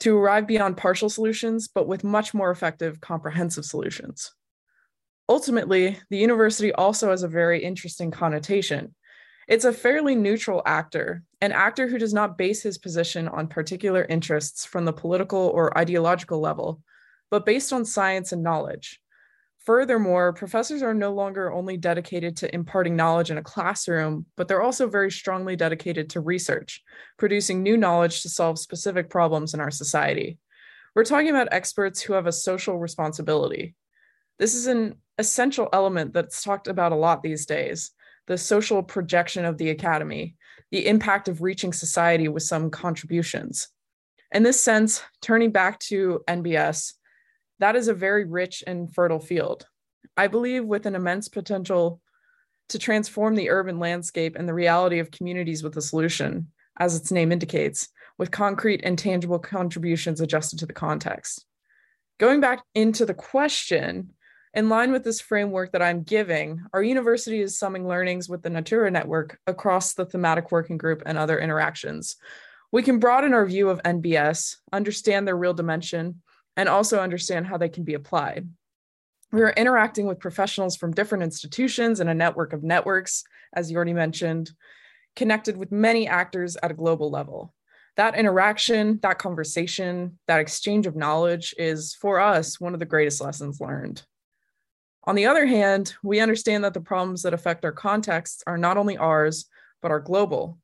to 0.00 0.16
arrive 0.16 0.46
beyond 0.46 0.76
partial 0.76 1.10
solutions, 1.10 1.68
but 1.68 1.86
with 1.86 2.04
much 2.04 2.32
more 2.32 2.50
effective 2.50 3.00
comprehensive 3.00 3.64
solutions. 3.64 4.32
Ultimately, 5.28 5.98
the 6.08 6.16
university 6.16 6.72
also 6.72 7.10
has 7.10 7.22
a 7.22 7.28
very 7.28 7.62
interesting 7.62 8.10
connotation. 8.10 8.94
It's 9.46 9.64
a 9.64 9.72
fairly 9.72 10.14
neutral 10.14 10.62
actor, 10.64 11.22
an 11.40 11.52
actor 11.52 11.86
who 11.86 11.98
does 11.98 12.14
not 12.14 12.38
base 12.38 12.62
his 12.62 12.78
position 12.78 13.28
on 13.28 13.48
particular 13.48 14.04
interests 14.04 14.64
from 14.64 14.84
the 14.84 14.92
political 14.92 15.48
or 15.48 15.76
ideological 15.76 16.40
level, 16.40 16.82
but 17.30 17.44
based 17.44 17.72
on 17.72 17.84
science 17.84 18.32
and 18.32 18.42
knowledge. 18.42 19.00
Furthermore, 19.66 20.32
professors 20.32 20.82
are 20.82 20.94
no 20.94 21.12
longer 21.12 21.52
only 21.52 21.76
dedicated 21.76 22.38
to 22.38 22.54
imparting 22.54 22.96
knowledge 22.96 23.30
in 23.30 23.36
a 23.36 23.42
classroom, 23.42 24.24
but 24.36 24.48
they're 24.48 24.62
also 24.62 24.88
very 24.88 25.10
strongly 25.10 25.54
dedicated 25.54 26.08
to 26.10 26.20
research, 26.20 26.82
producing 27.18 27.62
new 27.62 27.76
knowledge 27.76 28.22
to 28.22 28.30
solve 28.30 28.58
specific 28.58 29.10
problems 29.10 29.52
in 29.52 29.60
our 29.60 29.70
society. 29.70 30.38
We're 30.94 31.04
talking 31.04 31.28
about 31.28 31.48
experts 31.52 32.00
who 32.00 32.14
have 32.14 32.26
a 32.26 32.32
social 32.32 32.78
responsibility. 32.78 33.74
This 34.38 34.54
is 34.54 34.66
an 34.66 34.94
essential 35.18 35.68
element 35.74 36.14
that's 36.14 36.42
talked 36.42 36.66
about 36.66 36.92
a 36.92 36.96
lot 36.96 37.22
these 37.22 37.46
days 37.46 37.90
the 38.26 38.38
social 38.38 38.82
projection 38.82 39.44
of 39.44 39.58
the 39.58 39.70
academy, 39.70 40.36
the 40.70 40.86
impact 40.86 41.26
of 41.26 41.42
reaching 41.42 41.72
society 41.72 42.28
with 42.28 42.44
some 42.44 42.70
contributions. 42.70 43.68
In 44.30 44.44
this 44.44 44.62
sense, 44.62 45.02
turning 45.20 45.50
back 45.50 45.80
to 45.80 46.20
NBS, 46.28 46.92
that 47.60 47.76
is 47.76 47.88
a 47.88 47.94
very 47.94 48.24
rich 48.24 48.64
and 48.66 48.92
fertile 48.92 49.20
field. 49.20 49.66
I 50.16 50.26
believe 50.26 50.64
with 50.64 50.86
an 50.86 50.94
immense 50.94 51.28
potential 51.28 52.00
to 52.70 52.78
transform 52.78 53.34
the 53.34 53.50
urban 53.50 53.78
landscape 53.78 54.36
and 54.36 54.48
the 54.48 54.54
reality 54.54 54.98
of 54.98 55.10
communities 55.10 55.62
with 55.62 55.76
a 55.76 55.82
solution, 55.82 56.48
as 56.78 56.96
its 56.96 57.12
name 57.12 57.32
indicates, 57.32 57.88
with 58.18 58.30
concrete 58.30 58.80
and 58.82 58.98
tangible 58.98 59.38
contributions 59.38 60.20
adjusted 60.20 60.58
to 60.58 60.66
the 60.66 60.72
context. 60.72 61.44
Going 62.18 62.40
back 62.40 62.62
into 62.74 63.06
the 63.06 63.14
question, 63.14 64.14
in 64.52 64.68
line 64.68 64.92
with 64.92 65.04
this 65.04 65.20
framework 65.20 65.72
that 65.72 65.82
I'm 65.82 66.02
giving, 66.02 66.62
our 66.72 66.82
university 66.82 67.40
is 67.40 67.58
summing 67.58 67.86
learnings 67.86 68.28
with 68.28 68.42
the 68.42 68.50
Natura 68.50 68.90
Network 68.90 69.38
across 69.46 69.94
the 69.94 70.06
thematic 70.06 70.50
working 70.50 70.76
group 70.76 71.02
and 71.06 71.16
other 71.16 71.38
interactions. 71.38 72.16
We 72.72 72.82
can 72.82 72.98
broaden 72.98 73.32
our 73.32 73.46
view 73.46 73.68
of 73.68 73.82
NBS, 73.82 74.56
understand 74.72 75.26
their 75.26 75.36
real 75.36 75.54
dimension, 75.54 76.22
and 76.56 76.68
also 76.68 77.00
understand 77.00 77.46
how 77.46 77.56
they 77.56 77.68
can 77.68 77.84
be 77.84 77.94
applied. 77.94 78.48
We 79.32 79.42
are 79.42 79.50
interacting 79.50 80.06
with 80.06 80.18
professionals 80.18 80.76
from 80.76 80.92
different 80.92 81.22
institutions 81.22 82.00
and 82.00 82.10
a 82.10 82.14
network 82.14 82.52
of 82.52 82.64
networks, 82.64 83.22
as 83.54 83.70
you 83.70 83.76
already 83.76 83.92
mentioned, 83.92 84.50
connected 85.14 85.56
with 85.56 85.70
many 85.70 86.08
actors 86.08 86.56
at 86.62 86.70
a 86.70 86.74
global 86.74 87.10
level. 87.10 87.54
That 87.96 88.16
interaction, 88.16 88.98
that 89.02 89.18
conversation, 89.18 90.18
that 90.26 90.40
exchange 90.40 90.86
of 90.86 90.96
knowledge 90.96 91.54
is, 91.58 91.94
for 91.94 92.20
us, 92.20 92.60
one 92.60 92.74
of 92.74 92.80
the 92.80 92.86
greatest 92.86 93.20
lessons 93.20 93.60
learned. 93.60 94.02
On 95.04 95.14
the 95.14 95.26
other 95.26 95.46
hand, 95.46 95.94
we 96.02 96.20
understand 96.20 96.64
that 96.64 96.74
the 96.74 96.80
problems 96.80 97.22
that 97.22 97.34
affect 97.34 97.64
our 97.64 97.72
contexts 97.72 98.42
are 98.46 98.58
not 98.58 98.76
only 98.76 98.96
ours, 98.96 99.46
but 99.82 99.90
are 99.90 100.00
global. 100.00 100.58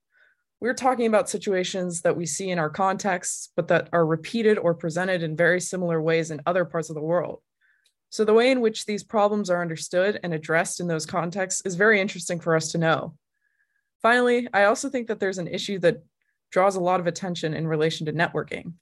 We're 0.58 0.74
talking 0.74 1.06
about 1.06 1.28
situations 1.28 2.00
that 2.02 2.16
we 2.16 2.24
see 2.24 2.50
in 2.50 2.58
our 2.58 2.70
contexts, 2.70 3.50
but 3.56 3.68
that 3.68 3.90
are 3.92 4.06
repeated 4.06 4.58
or 4.58 4.74
presented 4.74 5.22
in 5.22 5.36
very 5.36 5.60
similar 5.60 6.00
ways 6.00 6.30
in 6.30 6.40
other 6.46 6.64
parts 6.64 6.88
of 6.88 6.94
the 6.94 7.02
world. 7.02 7.40
So, 8.08 8.24
the 8.24 8.32
way 8.32 8.50
in 8.50 8.60
which 8.60 8.86
these 8.86 9.04
problems 9.04 9.50
are 9.50 9.60
understood 9.60 10.18
and 10.22 10.32
addressed 10.32 10.80
in 10.80 10.86
those 10.86 11.04
contexts 11.04 11.62
is 11.66 11.74
very 11.74 12.00
interesting 12.00 12.40
for 12.40 12.56
us 12.56 12.72
to 12.72 12.78
know. 12.78 13.14
Finally, 14.00 14.48
I 14.54 14.64
also 14.64 14.88
think 14.88 15.08
that 15.08 15.20
there's 15.20 15.38
an 15.38 15.48
issue 15.48 15.78
that 15.80 16.02
draws 16.50 16.76
a 16.76 16.80
lot 16.80 17.00
of 17.00 17.06
attention 17.06 17.52
in 17.52 17.66
relation 17.66 18.06
to 18.06 18.12
networking. 18.12 18.74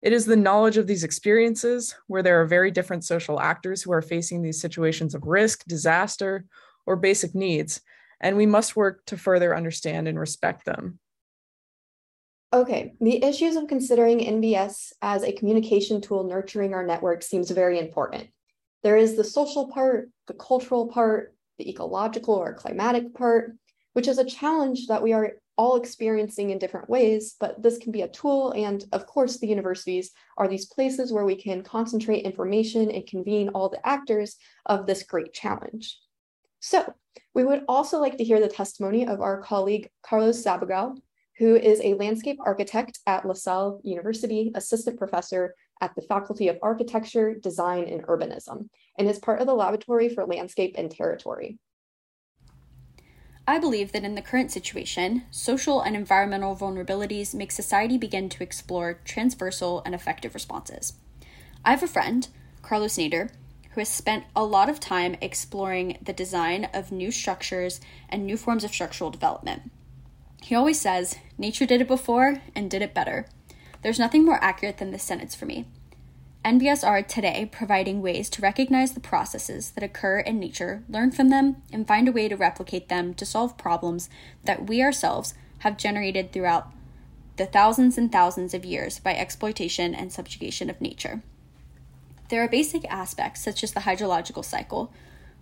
It 0.00 0.12
is 0.12 0.24
the 0.24 0.36
knowledge 0.36 0.76
of 0.76 0.86
these 0.86 1.04
experiences 1.04 1.94
where 2.06 2.22
there 2.22 2.40
are 2.40 2.46
very 2.46 2.70
different 2.70 3.04
social 3.04 3.40
actors 3.40 3.82
who 3.82 3.92
are 3.92 4.02
facing 4.02 4.42
these 4.42 4.60
situations 4.60 5.14
of 5.14 5.26
risk, 5.26 5.64
disaster, 5.66 6.44
or 6.86 6.96
basic 6.96 7.34
needs, 7.34 7.80
and 8.24 8.38
we 8.38 8.46
must 8.46 8.74
work 8.74 9.04
to 9.06 9.18
further 9.18 9.54
understand 9.54 10.08
and 10.08 10.18
respect 10.18 10.64
them. 10.64 10.98
Okay, 12.54 12.94
the 13.00 13.22
issues 13.22 13.54
of 13.54 13.68
considering 13.68 14.20
NBS 14.20 14.92
as 15.02 15.22
a 15.22 15.32
communication 15.32 16.00
tool 16.00 16.24
nurturing 16.24 16.72
our 16.72 16.86
network 16.86 17.22
seems 17.22 17.50
very 17.50 17.78
important. 17.78 18.28
There 18.82 18.96
is 18.96 19.16
the 19.16 19.24
social 19.24 19.68
part, 19.68 20.08
the 20.26 20.34
cultural 20.34 20.88
part, 20.88 21.34
the 21.58 21.68
ecological 21.68 22.34
or 22.34 22.54
climatic 22.54 23.12
part, 23.14 23.56
which 23.92 24.08
is 24.08 24.18
a 24.18 24.24
challenge 24.24 24.86
that 24.86 25.02
we 25.02 25.12
are 25.12 25.32
all 25.58 25.76
experiencing 25.76 26.50
in 26.50 26.58
different 26.58 26.88
ways, 26.88 27.36
but 27.38 27.62
this 27.62 27.76
can 27.78 27.92
be 27.92 28.02
a 28.02 28.08
tool. 28.08 28.52
And 28.52 28.84
of 28.92 29.06
course, 29.06 29.38
the 29.38 29.48
universities 29.48 30.12
are 30.38 30.48
these 30.48 30.66
places 30.66 31.12
where 31.12 31.24
we 31.24 31.36
can 31.36 31.62
concentrate 31.62 32.24
information 32.24 32.90
and 32.90 33.06
convene 33.06 33.50
all 33.50 33.68
the 33.68 33.86
actors 33.86 34.36
of 34.66 34.86
this 34.86 35.02
great 35.02 35.34
challenge. 35.34 35.98
So 36.64 36.94
we 37.34 37.44
would 37.44 37.64
also 37.68 38.00
like 38.00 38.16
to 38.16 38.24
hear 38.24 38.40
the 38.40 38.48
testimony 38.48 39.06
of 39.06 39.20
our 39.20 39.42
colleague 39.42 39.90
Carlos 40.02 40.42
Sabugal, 40.42 40.96
who 41.36 41.56
is 41.56 41.78
a 41.82 41.92
landscape 41.92 42.38
architect 42.40 43.00
at 43.06 43.26
LaSalle 43.26 43.82
University, 43.84 44.50
assistant 44.54 44.96
professor 44.96 45.54
at 45.82 45.94
the 45.94 46.00
Faculty 46.00 46.48
of 46.48 46.56
Architecture, 46.62 47.34
Design, 47.34 47.84
and 47.84 48.02
Urbanism, 48.06 48.70
and 48.98 49.06
is 49.06 49.18
part 49.18 49.42
of 49.42 49.46
the 49.46 49.52
Laboratory 49.52 50.08
for 50.08 50.24
Landscape 50.24 50.74
and 50.78 50.90
Territory. 50.90 51.58
I 53.46 53.58
believe 53.58 53.92
that 53.92 54.04
in 54.04 54.14
the 54.14 54.22
current 54.22 54.50
situation, 54.50 55.24
social 55.30 55.82
and 55.82 55.94
environmental 55.94 56.56
vulnerabilities 56.56 57.34
make 57.34 57.52
society 57.52 57.98
begin 57.98 58.30
to 58.30 58.42
explore 58.42 59.00
transversal 59.04 59.82
and 59.84 59.94
effective 59.94 60.32
responses. 60.32 60.94
I 61.62 61.72
have 61.72 61.82
a 61.82 61.86
friend, 61.86 62.26
Carlos 62.62 62.96
Nader, 62.96 63.32
who 63.74 63.80
has 63.80 63.88
spent 63.88 64.24
a 64.36 64.44
lot 64.44 64.70
of 64.70 64.78
time 64.78 65.16
exploring 65.20 65.98
the 66.00 66.12
design 66.12 66.68
of 66.72 66.92
new 66.92 67.10
structures 67.10 67.80
and 68.08 68.24
new 68.24 68.36
forms 68.36 68.62
of 68.62 68.70
structural 68.70 69.10
development. 69.10 69.70
He 70.42 70.54
always 70.54 70.80
says, 70.80 71.16
Nature 71.36 71.66
did 71.66 71.80
it 71.80 71.88
before 71.88 72.40
and 72.54 72.70
did 72.70 72.82
it 72.82 72.94
better. 72.94 73.26
There's 73.82 73.98
nothing 73.98 74.24
more 74.24 74.38
accurate 74.40 74.78
than 74.78 74.92
this 74.92 75.02
sentence 75.02 75.34
for 75.34 75.46
me. 75.46 75.66
NBS 76.44 76.86
are 76.86 77.02
today 77.02 77.48
providing 77.50 78.00
ways 78.00 78.30
to 78.30 78.42
recognize 78.42 78.92
the 78.92 79.00
processes 79.00 79.70
that 79.70 79.82
occur 79.82 80.20
in 80.20 80.38
nature, 80.38 80.84
learn 80.88 81.10
from 81.10 81.30
them, 81.30 81.62
and 81.72 81.88
find 81.88 82.06
a 82.06 82.12
way 82.12 82.28
to 82.28 82.36
replicate 82.36 82.88
them 82.88 83.12
to 83.14 83.26
solve 83.26 83.58
problems 83.58 84.08
that 84.44 84.68
we 84.68 84.82
ourselves 84.82 85.34
have 85.60 85.78
generated 85.78 86.32
throughout 86.32 86.70
the 87.36 87.46
thousands 87.46 87.98
and 87.98 88.12
thousands 88.12 88.54
of 88.54 88.64
years 88.64 89.00
by 89.00 89.14
exploitation 89.14 89.94
and 89.94 90.12
subjugation 90.12 90.70
of 90.70 90.80
nature. 90.80 91.22
There 92.34 92.42
are 92.42 92.48
basic 92.48 92.84
aspects, 92.90 93.44
such 93.44 93.62
as 93.62 93.70
the 93.70 93.82
hydrological 93.82 94.44
cycle, 94.44 94.92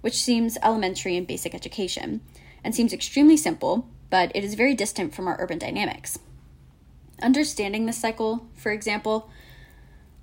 which 0.03 0.23
seems 0.23 0.59
elementary 0.63 1.17
in 1.17 1.25
basic 1.25 1.55
education 1.55 2.21
and 2.63 2.75
seems 2.75 2.93
extremely 2.93 3.39
simple, 3.39 3.89
but 4.11 4.31
it 4.35 4.45
is 4.45 4.53
very 4.53 4.75
distant 4.75 5.15
from 5.15 5.27
our 5.27 5.41
urban 5.41 5.59
dynamics. 5.59 6.19
Understanding 7.23 7.87
this 7.87 7.97
cycle, 7.97 8.47
for 8.55 8.73
example, 8.73 9.31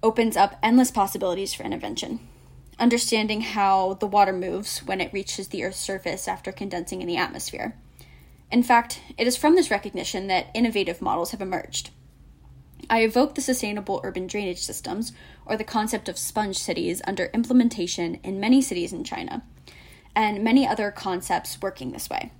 opens 0.04 0.38
up 0.38 0.60
endless 0.62 0.92
possibilities 0.92 1.56
for 1.56 1.64
intervention. 1.64 2.20
Understanding 2.78 3.42
how 3.42 3.96
the 3.96 4.06
water 4.06 4.32
moves 4.32 4.84
when 4.86 5.02
it 5.02 5.12
reaches 5.12 5.48
the 5.48 5.64
Earth's 5.64 5.80
surface 5.80 6.28
after 6.28 6.52
condensing 6.52 7.02
in 7.02 7.08
the 7.08 7.18
atmosphere. 7.18 7.76
In 8.52 8.62
fact, 8.62 9.02
it 9.18 9.26
is 9.26 9.36
from 9.36 9.56
this 9.56 9.72
recognition 9.72 10.28
that 10.28 10.52
innovative 10.54 11.02
models 11.02 11.32
have 11.32 11.42
emerged. 11.42 11.90
I 12.90 13.02
evoke 13.02 13.36
the 13.36 13.42
sustainable 13.42 14.02
urban 14.04 14.26
drainage 14.26 14.62
systems, 14.62 15.14
or 15.46 15.56
the 15.56 15.64
concept 15.64 16.10
of 16.10 16.18
sponge 16.18 16.58
cities, 16.58 17.02
under 17.06 17.30
implementation 17.34 18.16
in 18.24 18.40
many 18.40 18.62
cities 18.62 18.92
in 18.92 19.04
China, 19.04 19.44
and 20.16 20.44
many 20.44 20.68
other 20.68 20.90
concepts 20.90 21.62
working 21.62 21.92
this 21.92 22.10
way. 22.10 22.32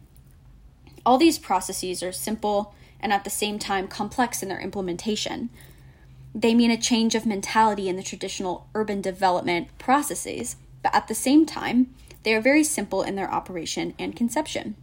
All 1.06 1.18
these 1.18 1.38
processes 1.38 2.02
are 2.02 2.12
simple 2.12 2.74
and 3.00 3.14
at 3.14 3.24
the 3.24 3.30
same 3.30 3.60
time 3.60 3.88
complex 3.88 4.44
in 4.44 4.50
their 4.50 4.60
implementation. 4.60 5.50
They 6.36 6.54
mean 6.54 6.72
a 6.72 6.78
change 6.78 7.16
of 7.16 7.26
mentality 7.26 7.88
in 7.88 7.96
the 7.96 8.04
traditional 8.04 8.68
urban 8.76 9.02
development 9.02 9.70
processes, 9.78 10.58
but 10.84 10.94
at 10.94 11.08
the 11.08 11.16
same 11.16 11.46
time, 11.46 11.94
they 12.24 12.34
are 12.34 12.42
very 12.42 12.64
simple 12.64 13.04
in 13.04 13.16
their 13.16 13.32
operation 13.32 13.94
and 13.98 14.16
conception. 14.16 14.76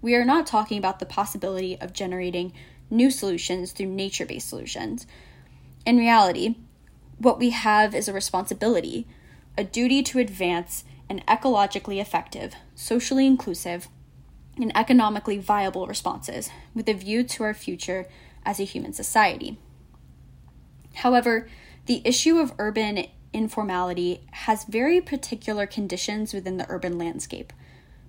We 0.00 0.16
are 0.16 0.24
not 0.24 0.46
talking 0.46 0.78
about 0.78 0.98
the 0.98 1.06
possibility 1.06 1.80
of 1.80 1.92
generating 1.92 2.52
new 2.92 3.10
solutions 3.10 3.72
through 3.72 3.86
nature 3.86 4.26
based 4.26 4.48
solutions. 4.48 5.06
In 5.84 5.96
reality, 5.96 6.56
what 7.18 7.38
we 7.38 7.50
have 7.50 7.94
is 7.94 8.08
a 8.08 8.12
responsibility, 8.12 9.06
a 9.58 9.64
duty 9.64 10.02
to 10.04 10.18
advance 10.18 10.84
an 11.08 11.22
ecologically 11.26 12.00
effective, 12.00 12.54
socially 12.74 13.26
inclusive, 13.26 13.88
and 14.56 14.76
economically 14.76 15.38
viable 15.38 15.86
responses 15.86 16.50
with 16.74 16.88
a 16.88 16.94
view 16.94 17.24
to 17.24 17.42
our 17.42 17.54
future 17.54 18.06
as 18.44 18.60
a 18.60 18.64
human 18.64 18.92
society. 18.92 19.58
However, 20.96 21.48
the 21.86 22.02
issue 22.04 22.38
of 22.38 22.52
urban 22.58 23.06
informality 23.32 24.20
has 24.30 24.64
very 24.64 25.00
particular 25.00 25.66
conditions 25.66 26.34
within 26.34 26.58
the 26.58 26.66
urban 26.68 26.98
landscape. 26.98 27.52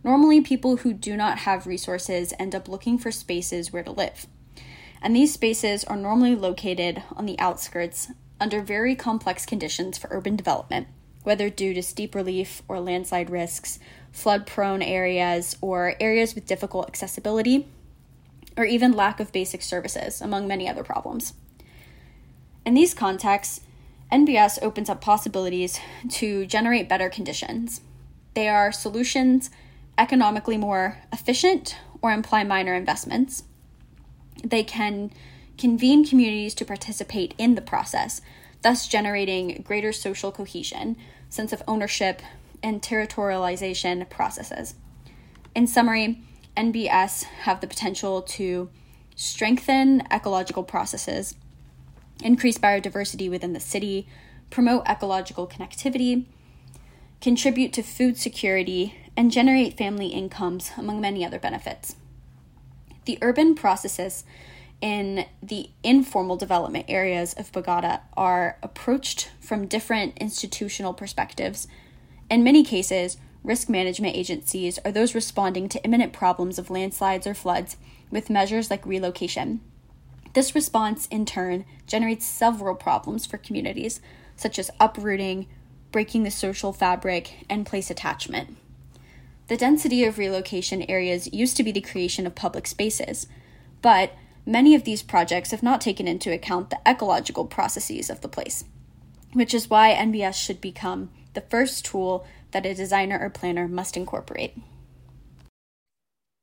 Normally, 0.04 0.42
people 0.42 0.78
who 0.78 0.94
do 0.94 1.16
not 1.16 1.40
have 1.40 1.66
resources 1.66 2.34
end 2.38 2.54
up 2.54 2.68
looking 2.68 2.98
for 2.98 3.12
spaces 3.12 3.72
where 3.72 3.84
to 3.84 3.92
live. 3.92 4.28
And 5.04 5.14
these 5.16 5.34
spaces 5.34 5.84
are 5.84 5.98
normally 5.98 6.34
located 6.34 7.04
on 7.16 7.26
the 7.26 7.38
outskirts 7.38 8.10
under 8.40 8.62
very 8.62 8.96
complex 8.96 9.46
conditions 9.46 9.98
for 9.98 10.08
urban 10.12 10.38
development, 10.38 10.88
whether 11.24 11.50
due 11.50 11.74
to 11.74 11.84
steep 11.84 12.16
relief 12.16 12.64
or 12.70 12.80
landslide 12.80 13.30
risks, 13.30 13.80
flood 14.14 14.48
prone 14.48 14.82
areas, 14.82 15.58
or 15.60 15.96
areas 16.00 16.34
with 16.34 16.48
difficult 16.48 16.88
accessibility, 16.88 17.68
or 18.56 18.64
even 18.64 18.94
lack 18.94 19.20
of 19.20 19.32
basic 19.34 19.62
services, 19.62 20.22
among 20.22 20.48
many 20.48 20.70
other 20.70 20.84
problems. 20.84 21.34
In 22.66 22.74
these 22.74 22.94
contexts, 22.94 23.62
NBS 24.12 24.60
opens 24.62 24.90
up 24.90 25.02
possibilities 25.02 25.80
to 26.12 26.46
generate 26.46 26.88
better 26.88 27.10
conditions. 27.10 27.82
They 28.36 28.48
are 28.48 28.72
solutions 28.72 29.50
economically 29.98 30.58
more 30.58 31.00
efficient 31.12 31.78
or 32.02 32.12
imply 32.12 32.44
minor 32.44 32.74
investments. 32.74 33.44
They 34.44 34.64
can 34.64 35.12
convene 35.58 36.06
communities 36.06 36.56
to 36.56 36.66
participate 36.66 37.34
in 37.38 37.56
the 37.56 37.62
process, 37.62 38.22
thus 38.62 38.88
generating 38.88 39.62
greater 39.66 39.92
social 39.92 40.32
cohesion, 40.32 40.96
sense 41.30 41.52
of 41.54 41.64
ownership, 41.68 42.22
and 42.62 42.82
territorialization 42.82 44.10
processes. 44.10 44.76
In 45.54 45.68
summary, 45.68 46.22
NBS 46.56 47.24
have 47.24 47.62
the 47.62 47.68
potential 47.68 48.22
to 48.22 48.70
strengthen 49.16 50.02
ecological 50.12 50.64
processes, 50.64 51.36
increase 52.24 52.58
biodiversity 52.58 53.30
within 53.30 53.54
the 53.54 53.60
city, 53.60 54.08
promote 54.50 54.88
ecological 54.88 55.48
connectivity, 55.48 56.26
contribute 57.22 57.74
to 57.74 57.84
food 57.84 58.18
security, 58.18 58.96
and 59.16 59.32
generate 59.32 59.78
family 59.78 60.08
incomes, 60.08 60.72
among 60.78 61.00
many 61.00 61.26
other 61.26 61.40
benefits. 61.40 61.96
The 63.06 63.18
urban 63.22 63.56
processes 63.56 64.24
in 64.82 65.26
the 65.42 65.70
informal 65.84 66.36
development 66.36 66.86
areas 66.90 67.34
of 67.34 67.52
Bogota 67.52 68.00
are 68.18 68.58
approached 68.62 69.32
from 69.40 69.68
different 69.68 70.18
institutional 70.18 70.94
perspectives. 70.94 71.68
In 72.30 72.44
many 72.44 72.64
cases, 72.64 73.18
risk 73.44 73.70
management 73.70 74.16
agencies 74.16 74.80
are 74.84 74.92
those 74.92 75.16
responding 75.16 75.70
to 75.70 75.84
imminent 75.84 76.14
problems 76.14 76.60
of 76.60 76.70
landslides 76.70 77.28
or 77.28 77.34
floods 77.34 77.78
with 78.12 78.30
measures 78.30 78.70
like 78.70 78.86
relocation. 78.86 79.62
This 80.34 80.56
response, 80.56 81.08
in 81.08 81.26
turn, 81.26 81.66
generates 81.86 82.26
several 82.26 82.76
problems 82.76 83.26
for 83.26 83.38
communities, 83.38 84.02
such 84.36 84.58
as 84.58 84.72
uprooting, 84.80 85.48
breaking 85.92 86.24
the 86.24 86.32
social 86.32 86.74
fabric, 86.74 87.46
and 87.50 87.66
place 87.66 87.92
attachment. 87.92 88.58
The 89.48 89.58
density 89.58 90.06
of 90.06 90.18
relocation 90.18 90.84
areas 90.84 91.32
used 91.34 91.58
to 91.58 91.64
be 91.64 91.72
the 91.72 91.82
creation 91.82 92.26
of 92.26 92.34
public 92.34 92.66
spaces, 92.66 93.28
but 93.82 94.14
many 94.46 94.74
of 94.74 94.86
these 94.86 95.04
projects 95.04 95.52
have 95.52 95.62
not 95.62 95.82
taken 95.82 96.08
into 96.08 96.32
account 96.32 96.70
the 96.70 96.80
ecological 96.88 97.46
processes 97.46 98.10
of 98.10 98.22
the 98.22 98.30
place, 98.30 98.64
which 99.34 99.54
is 99.54 99.70
why 99.70 99.94
NBS 99.94 100.36
should 100.36 100.62
become 100.62 101.10
the 101.34 101.42
first 101.42 101.84
tool 101.84 102.26
that 102.52 102.66
a 102.66 102.74
designer 102.74 103.20
or 103.20 103.30
planner 103.30 103.68
must 103.68 103.98
incorporate. 103.98 104.56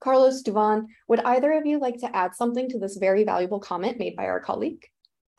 Carlos 0.00 0.42
Duvan, 0.42 0.87
would 1.09 1.21
either 1.21 1.52
of 1.52 1.66
you 1.66 1.78
like 1.78 1.99
to 2.00 2.16
add 2.16 2.35
something 2.35 2.69
to 2.69 2.78
this 2.78 2.97
very 2.97 3.25
valuable 3.25 3.61
comment 3.61 3.99
made 3.99 4.16
by 4.16 4.25
our 4.25 4.40
colleague? 4.40 4.85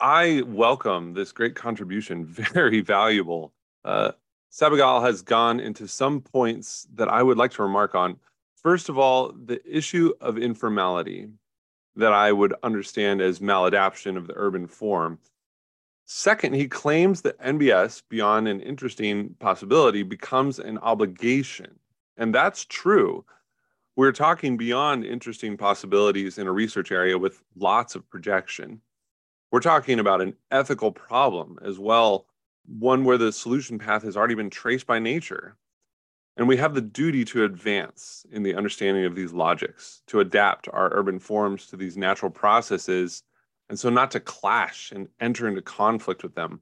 I 0.00 0.42
welcome 0.46 1.14
this 1.14 1.30
great 1.30 1.54
contribution, 1.54 2.24
very 2.26 2.80
valuable. 2.80 3.52
Uh, 3.84 4.12
Sabugal 4.52 5.02
has 5.02 5.22
gone 5.22 5.60
into 5.60 5.88
some 5.88 6.20
points 6.20 6.86
that 6.94 7.08
I 7.08 7.22
would 7.22 7.38
like 7.38 7.52
to 7.52 7.62
remark 7.62 7.94
on. 7.94 8.18
First 8.56 8.90
of 8.90 8.98
all, 8.98 9.32
the 9.32 9.62
issue 9.66 10.12
of 10.20 10.36
informality 10.36 11.28
that 11.96 12.12
I 12.12 12.32
would 12.32 12.54
understand 12.62 13.22
as 13.22 13.38
maladaption 13.38 14.16
of 14.16 14.26
the 14.26 14.34
urban 14.36 14.66
form. 14.66 15.18
Second, 16.04 16.54
he 16.54 16.68
claims 16.68 17.22
that 17.22 17.40
NBS, 17.40 18.02
beyond 18.10 18.46
an 18.46 18.60
interesting 18.60 19.34
possibility, 19.38 20.02
becomes 20.02 20.58
an 20.58 20.76
obligation. 20.78 21.78
And 22.18 22.34
that's 22.34 22.66
true. 22.66 23.24
We're 23.96 24.12
talking 24.12 24.58
beyond 24.58 25.06
interesting 25.06 25.56
possibilities 25.56 26.36
in 26.36 26.46
a 26.46 26.52
research 26.52 26.92
area 26.92 27.16
with 27.16 27.42
lots 27.56 27.94
of 27.94 28.08
projection. 28.10 28.82
We're 29.50 29.60
talking 29.60 29.98
about 29.98 30.20
an 30.20 30.34
ethical 30.50 30.92
problem 30.92 31.58
as 31.62 31.78
well, 31.78 32.26
one 32.66 33.04
where 33.04 33.18
the 33.18 33.32
solution 33.32 33.78
path 33.78 34.02
has 34.02 34.16
already 34.16 34.34
been 34.34 34.50
traced 34.50 34.86
by 34.86 34.98
nature. 34.98 35.56
And 36.36 36.48
we 36.48 36.56
have 36.56 36.74
the 36.74 36.80
duty 36.80 37.24
to 37.26 37.44
advance 37.44 38.24
in 38.32 38.42
the 38.42 38.54
understanding 38.54 39.04
of 39.04 39.14
these 39.14 39.32
logics, 39.32 40.02
to 40.06 40.20
adapt 40.20 40.68
our 40.72 40.90
urban 40.94 41.18
forms 41.18 41.66
to 41.66 41.76
these 41.76 41.96
natural 41.96 42.30
processes, 42.30 43.22
and 43.68 43.78
so 43.78 43.90
not 43.90 44.10
to 44.12 44.20
clash 44.20 44.92
and 44.92 45.08
enter 45.20 45.46
into 45.46 45.62
conflict 45.62 46.22
with 46.22 46.34
them. 46.34 46.60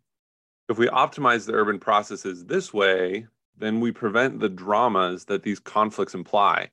If 0.68 0.78
we 0.78 0.88
optimize 0.88 1.46
the 1.46 1.54
urban 1.54 1.78
processes 1.78 2.44
this 2.44 2.72
way, 2.72 3.26
then 3.56 3.80
we 3.80 3.92
prevent 3.92 4.40
the 4.40 4.48
dramas 4.48 5.26
that 5.26 5.42
these 5.42 5.60
conflicts 5.60 6.14
imply 6.14 6.70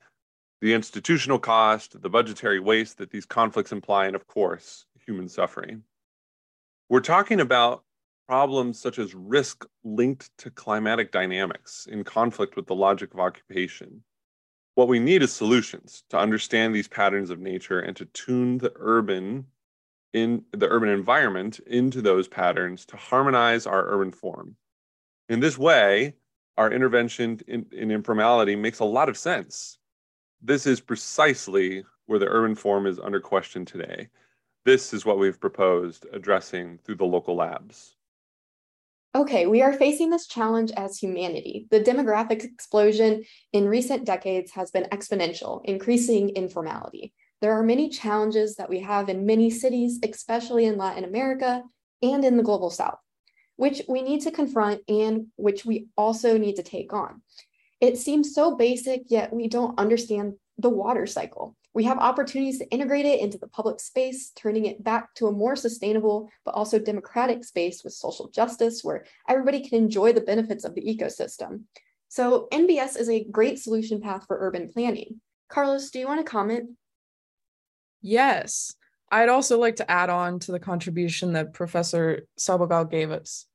the 0.61 0.73
institutional 0.73 1.39
cost, 1.39 2.01
the 2.01 2.09
budgetary 2.09 2.59
waste 2.59 2.97
that 2.97 3.11
these 3.11 3.25
conflicts 3.25 3.71
imply, 3.71 4.07
and 4.07 4.15
of 4.15 4.25
course, 4.27 4.85
human 5.05 5.29
suffering. 5.29 5.83
We're 6.89 7.01
talking 7.01 7.39
about 7.39 7.83
problems 8.27 8.79
such 8.79 8.99
as 8.99 9.15
risk 9.15 9.65
linked 9.83 10.29
to 10.37 10.51
climatic 10.51 11.11
dynamics 11.11 11.87
in 11.89 12.03
conflict 12.03 12.55
with 12.55 12.67
the 12.67 12.75
logic 12.75 13.13
of 13.13 13.19
occupation. 13.19 14.03
What 14.75 14.87
we 14.87 14.99
need 14.99 15.23
is 15.23 15.31
solutions 15.33 16.03
to 16.09 16.19
understand 16.19 16.75
these 16.75 16.87
patterns 16.87 17.29
of 17.29 17.39
nature 17.39 17.79
and 17.79 17.95
to 17.97 18.05
tune 18.05 18.57
the 18.57 18.73
urban 18.75 19.45
in 20.13 20.43
the 20.51 20.69
urban 20.69 20.89
environment 20.89 21.59
into 21.67 22.01
those 22.01 22.27
patterns 22.27 22.85
to 22.87 22.97
harmonize 22.97 23.65
our 23.65 23.87
urban 23.87 24.11
form. 24.11 24.55
In 25.29 25.39
this 25.39 25.57
way, 25.57 26.15
our 26.57 26.71
intervention 26.71 27.39
in, 27.47 27.65
in 27.71 27.91
informality 27.91 28.55
makes 28.55 28.79
a 28.79 28.85
lot 28.85 29.09
of 29.09 29.17
sense 29.17 29.77
this 30.41 30.67
is 30.67 30.79
precisely 30.79 31.83
where 32.05 32.19
the 32.19 32.27
urban 32.27 32.55
form 32.55 32.85
is 32.85 32.99
under 32.99 33.19
question 33.19 33.65
today. 33.65 34.07
This 34.65 34.93
is 34.93 35.05
what 35.05 35.17
we've 35.17 35.39
proposed 35.39 36.05
addressing 36.13 36.77
through 36.79 36.95
the 36.95 37.05
local 37.05 37.35
labs. 37.35 37.96
Okay, 39.17 39.47
we 39.47 39.63
are 39.63 39.73
facing 39.73 40.11
this 40.11 40.27
challenge 40.27 40.71
as 40.77 40.99
humanity. 40.99 41.65
The 41.71 41.79
demographic 41.79 42.43
explosion 42.43 43.23
in 43.51 43.67
recent 43.67 44.05
decades 44.05 44.51
has 44.51 44.69
been 44.69 44.83
exponential, 44.91 45.61
increasing 45.65 46.29
informality. 46.35 47.15
There 47.41 47.53
are 47.53 47.63
many 47.63 47.89
challenges 47.89 48.57
that 48.57 48.69
we 48.69 48.81
have 48.81 49.09
in 49.09 49.25
many 49.25 49.49
cities, 49.49 49.99
especially 50.03 50.65
in 50.65 50.77
Latin 50.77 51.03
America 51.03 51.63
and 52.03 52.23
in 52.23 52.37
the 52.37 52.43
global 52.43 52.69
south, 52.69 52.99
which 53.55 53.81
we 53.89 54.03
need 54.03 54.21
to 54.21 54.29
confront 54.29 54.81
and 54.87 55.25
which 55.35 55.65
we 55.65 55.87
also 55.97 56.37
need 56.37 56.57
to 56.57 56.63
take 56.63 56.93
on. 56.93 57.23
It 57.81 57.97
seems 57.97 58.35
so 58.35 58.55
basic, 58.55 59.05
yet 59.07 59.33
we 59.33 59.47
don't 59.47 59.79
understand 59.79 60.35
the 60.59 60.69
water 60.69 61.07
cycle. 61.07 61.56
We 61.77 61.83
have 61.83 61.99
opportunities 61.99 62.57
to 62.57 62.67
integrate 62.71 63.05
it 63.05 63.19
into 63.19 63.37
the 63.37 63.47
public 63.49 63.79
space, 63.79 64.31
turning 64.31 64.65
it 64.65 64.83
back 64.83 65.13
to 65.13 65.27
a 65.27 65.31
more 65.31 65.55
sustainable 65.55 66.27
but 66.43 66.55
also 66.55 66.79
democratic 66.79 67.43
space 67.43 67.83
with 67.83 67.93
social 67.93 68.29
justice 68.29 68.83
where 68.83 69.05
everybody 69.29 69.61
can 69.61 69.77
enjoy 69.77 70.11
the 70.11 70.21
benefits 70.21 70.65
of 70.65 70.73
the 70.73 70.81
ecosystem. 70.81 71.65
So 72.07 72.47
NBS 72.51 72.97
is 72.97 73.11
a 73.11 73.25
great 73.25 73.59
solution 73.59 74.01
path 74.01 74.25
for 74.25 74.39
urban 74.39 74.69
planning. 74.73 75.21
Carlos, 75.49 75.91
do 75.91 75.99
you 75.99 76.07
want 76.07 76.19
to 76.19 76.23
comment? 76.23 76.71
Yes. 78.01 78.73
I'd 79.11 79.29
also 79.29 79.59
like 79.59 79.75
to 79.75 79.91
add 79.91 80.09
on 80.09 80.39
to 80.39 80.53
the 80.53 80.59
contribution 80.59 81.33
that 81.33 81.53
Professor 81.53 82.23
Sabugal 82.39 82.89
gave 82.89 83.11
us. 83.11 83.45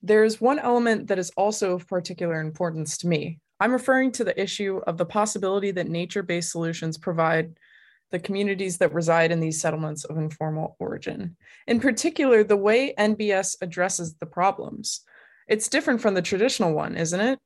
There's 0.00 0.40
one 0.40 0.60
element 0.60 1.08
that 1.08 1.18
is 1.18 1.32
also 1.36 1.74
of 1.74 1.88
particular 1.88 2.40
importance 2.40 2.98
to 2.98 3.08
me, 3.08 3.40
I'm 3.60 3.72
referring 3.72 4.12
to 4.12 4.24
the 4.24 4.40
issue 4.40 4.80
of 4.86 4.98
the 4.98 5.06
possibility 5.06 5.70
that 5.72 5.88
nature 5.88 6.22
based 6.22 6.50
solutions 6.50 6.96
provide 6.96 7.58
the 8.10 8.18
communities 8.18 8.78
that 8.78 8.94
reside 8.94 9.32
in 9.32 9.40
these 9.40 9.60
settlements 9.60 10.04
of 10.04 10.16
informal 10.16 10.76
origin. 10.78 11.36
In 11.66 11.80
particular, 11.80 12.42
the 12.42 12.56
way 12.56 12.94
NBS 12.98 13.56
addresses 13.60 14.14
the 14.14 14.26
problems. 14.26 15.00
It's 15.46 15.68
different 15.68 16.00
from 16.00 16.14
the 16.14 16.22
traditional 16.22 16.72
one, 16.72 16.96
isn't 16.96 17.20
it? 17.20 17.38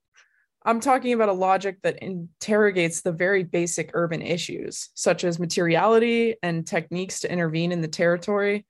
I'm 0.65 0.79
talking 0.79 1.13
about 1.13 1.29
a 1.29 1.33
logic 1.33 1.79
that 1.83 2.03
interrogates 2.03 3.01
the 3.01 3.11
very 3.11 3.43
basic 3.43 3.91
urban 3.95 4.23
issues, 4.23 4.91
such 4.95 5.25
as 5.25 5.41
materiality 5.41 6.37
and 6.43 6.65
techniques 6.65 7.21
to 7.21 7.33
intervene 7.33 7.73
in 7.73 7.81
the 7.81 7.89
territory, 7.89 8.65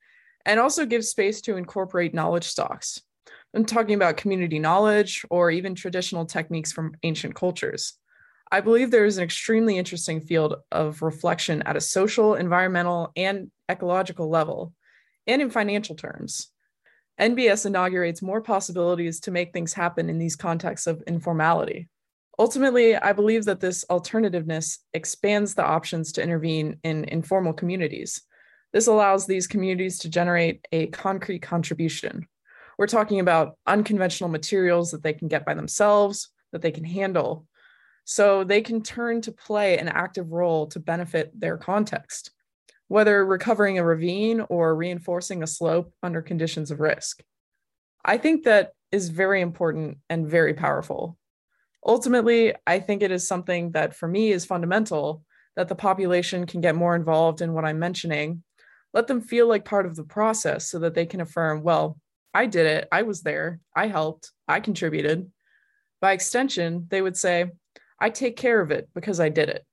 and 0.46 0.58
also 0.58 0.86
gives 0.86 1.08
space 1.08 1.42
to 1.42 1.56
incorporate 1.56 2.14
knowledge 2.14 2.44
stocks. 2.44 3.02
I'm 3.54 3.64
talking 3.66 3.94
about 3.94 4.16
community 4.16 4.58
knowledge 4.58 5.24
or 5.30 5.50
even 5.50 5.74
traditional 5.74 6.24
techniques 6.24 6.72
from 6.72 6.94
ancient 7.02 7.34
cultures. 7.34 7.94
I 8.50 8.60
believe 8.60 8.90
there 8.90 9.04
is 9.04 9.18
an 9.18 9.24
extremely 9.24 9.78
interesting 9.78 10.20
field 10.20 10.56
of 10.70 11.02
reflection 11.02 11.62
at 11.62 11.76
a 11.76 11.80
social, 11.80 12.34
environmental, 12.34 13.12
and 13.16 13.50
ecological 13.70 14.30
level, 14.30 14.72
and 15.26 15.40
in 15.40 15.50
financial 15.50 15.94
terms. 15.96 16.48
NBS 17.20 17.66
inaugurates 17.66 18.22
more 18.22 18.40
possibilities 18.40 19.20
to 19.20 19.30
make 19.30 19.52
things 19.52 19.72
happen 19.72 20.08
in 20.08 20.18
these 20.18 20.36
contexts 20.36 20.86
of 20.86 21.02
informality. 21.06 21.88
Ultimately, 22.38 22.96
I 22.96 23.12
believe 23.12 23.44
that 23.44 23.60
this 23.60 23.84
alternativeness 23.90 24.78
expands 24.94 25.54
the 25.54 25.64
options 25.64 26.12
to 26.12 26.22
intervene 26.22 26.78
in 26.82 27.04
informal 27.04 27.52
communities, 27.52 28.22
This 28.72 28.86
allows 28.86 29.26
these 29.26 29.46
communities 29.46 29.98
to 29.98 30.08
generate 30.08 30.66
a 30.72 30.86
concrete 30.86 31.40
contribution. 31.40 32.26
We're 32.82 32.88
talking 32.88 33.20
about 33.20 33.58
unconventional 33.64 34.28
materials 34.28 34.90
that 34.90 35.04
they 35.04 35.12
can 35.12 35.28
get 35.28 35.46
by 35.46 35.54
themselves, 35.54 36.30
that 36.50 36.62
they 36.62 36.72
can 36.72 36.82
handle, 36.82 37.46
so 38.02 38.42
they 38.42 38.60
can 38.60 38.82
turn 38.82 39.20
to 39.20 39.30
play 39.30 39.78
an 39.78 39.86
active 39.86 40.32
role 40.32 40.66
to 40.66 40.80
benefit 40.80 41.30
their 41.38 41.56
context, 41.56 42.32
whether 42.88 43.24
recovering 43.24 43.78
a 43.78 43.84
ravine 43.84 44.40
or 44.48 44.74
reinforcing 44.74 45.44
a 45.44 45.46
slope 45.46 45.94
under 46.02 46.22
conditions 46.22 46.72
of 46.72 46.80
risk. 46.80 47.22
I 48.04 48.18
think 48.18 48.42
that 48.46 48.72
is 48.90 49.10
very 49.10 49.42
important 49.42 49.98
and 50.10 50.28
very 50.28 50.52
powerful. 50.52 51.16
Ultimately, 51.86 52.52
I 52.66 52.80
think 52.80 53.04
it 53.04 53.12
is 53.12 53.28
something 53.28 53.70
that 53.70 53.94
for 53.94 54.08
me 54.08 54.32
is 54.32 54.44
fundamental 54.44 55.22
that 55.54 55.68
the 55.68 55.76
population 55.76 56.46
can 56.46 56.60
get 56.60 56.74
more 56.74 56.96
involved 56.96 57.42
in 57.42 57.52
what 57.52 57.64
I'm 57.64 57.78
mentioning. 57.78 58.42
Let 58.92 59.06
them 59.06 59.20
feel 59.20 59.46
like 59.46 59.64
part 59.64 59.86
of 59.86 59.94
the 59.94 60.02
process 60.02 60.68
so 60.68 60.80
that 60.80 60.94
they 60.94 61.06
can 61.06 61.20
affirm, 61.20 61.62
well, 61.62 62.00
I 62.34 62.46
did 62.46 62.66
it, 62.66 62.88
I 62.90 63.02
was 63.02 63.22
there, 63.22 63.60
I 63.74 63.88
helped, 63.88 64.30
I 64.48 64.60
contributed. 64.60 65.30
By 66.00 66.12
extension, 66.12 66.86
they 66.88 67.02
would 67.02 67.16
say, 67.16 67.50
I 68.00 68.10
take 68.10 68.36
care 68.36 68.60
of 68.60 68.70
it 68.70 68.88
because 68.94 69.20
I 69.20 69.28
did 69.28 69.48
it. 69.48 69.64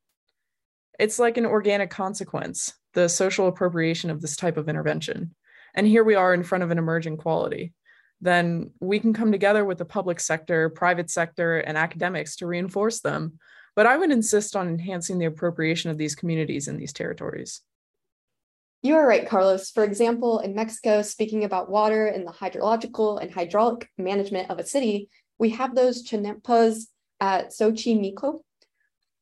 It's 1.00 1.20
like 1.20 1.38
an 1.38 1.46
organic 1.46 1.90
consequence, 1.90 2.74
the 2.94 3.08
social 3.08 3.48
appropriation 3.48 4.10
of 4.10 4.22
this 4.22 4.36
type 4.36 4.58
of 4.58 4.68
intervention. 4.68 5.34
And 5.74 5.88
here 5.88 6.04
we 6.04 6.16
are 6.16 6.34
in 6.34 6.44
front 6.44 6.64
of 6.64 6.72
an 6.72 6.78
emerging 6.78 7.18
quality. 7.18 7.74
Then 8.22 8.72
we 8.82 9.00
can 9.00 9.14
come 9.14 9.32
together 9.32 9.64
with 9.64 9.78
the 9.78 9.86
public 9.86 10.20
sector, 10.20 10.70
private 10.70 11.10
sector, 11.10 11.60
and 11.60 11.78
academics 11.78 12.36
to 12.38 12.48
reinforce 12.48 13.00
them. 13.00 13.40
But 13.76 13.86
I 13.86 13.96
would 13.96 14.12
insist 14.12 14.56
on 14.58 14.68
enhancing 14.68 15.20
the 15.20 15.26
appropriation 15.26 15.90
of 15.90 15.98
these 15.98 16.16
communities 16.16 16.68
in 16.68 16.76
these 16.76 16.92
territories. 16.92 17.62
You 18.82 18.96
are 18.96 19.08
right, 19.08 19.28
Carlos. 19.28 19.72
For 19.72 19.84
example, 19.84 20.40
in 20.40 20.56
Mexico, 20.56 21.02
speaking 21.02 21.44
about 21.44 21.70
water 21.70 22.08
and 22.08 22.26
the 22.26 22.32
hydrological 22.32 23.22
and 23.22 23.32
hydraulic 23.32 23.90
management 23.98 24.50
of 24.50 24.60
a 24.60 24.66
city, 24.66 25.10
we 25.38 25.50
have 25.52 25.76
those 25.76 26.08
chinampas 26.08 26.88
at 27.20 27.50
Xochimilco 27.50 28.40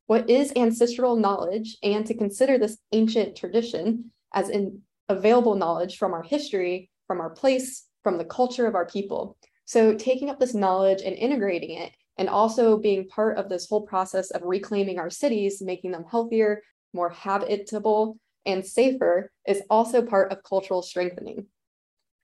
what 0.07 0.29
is 0.29 0.53
ancestral 0.55 1.17
knowledge 1.17 1.77
and 1.83 2.05
to 2.05 2.13
consider 2.13 2.57
this 2.57 2.77
ancient 2.93 3.35
tradition 3.35 4.11
as 4.33 4.49
an 4.49 4.81
available 5.09 5.55
knowledge 5.55 5.97
from 5.97 6.13
our 6.13 6.23
history, 6.23 6.89
from 7.07 7.19
our 7.19 7.29
place, 7.29 7.85
from 8.03 8.17
the 8.17 8.25
culture 8.25 8.65
of 8.65 8.75
our 8.75 8.85
people. 8.85 9.37
So 9.65 9.93
taking 9.93 10.29
up 10.29 10.39
this 10.39 10.53
knowledge 10.53 11.01
and 11.01 11.15
integrating 11.15 11.77
it 11.77 11.91
and 12.17 12.29
also 12.29 12.77
being 12.77 13.09
part 13.09 13.37
of 13.37 13.49
this 13.49 13.67
whole 13.67 13.85
process 13.85 14.31
of 14.31 14.41
reclaiming 14.43 14.97
our 14.97 15.09
cities, 15.09 15.61
making 15.61 15.91
them 15.91 16.05
healthier, 16.09 16.63
more 16.93 17.09
habitable, 17.09 18.17
and 18.47 18.65
safer 18.65 19.31
is 19.45 19.61
also 19.69 20.01
part 20.01 20.31
of 20.31 20.41
cultural 20.41 20.81
strengthening. 20.81 21.45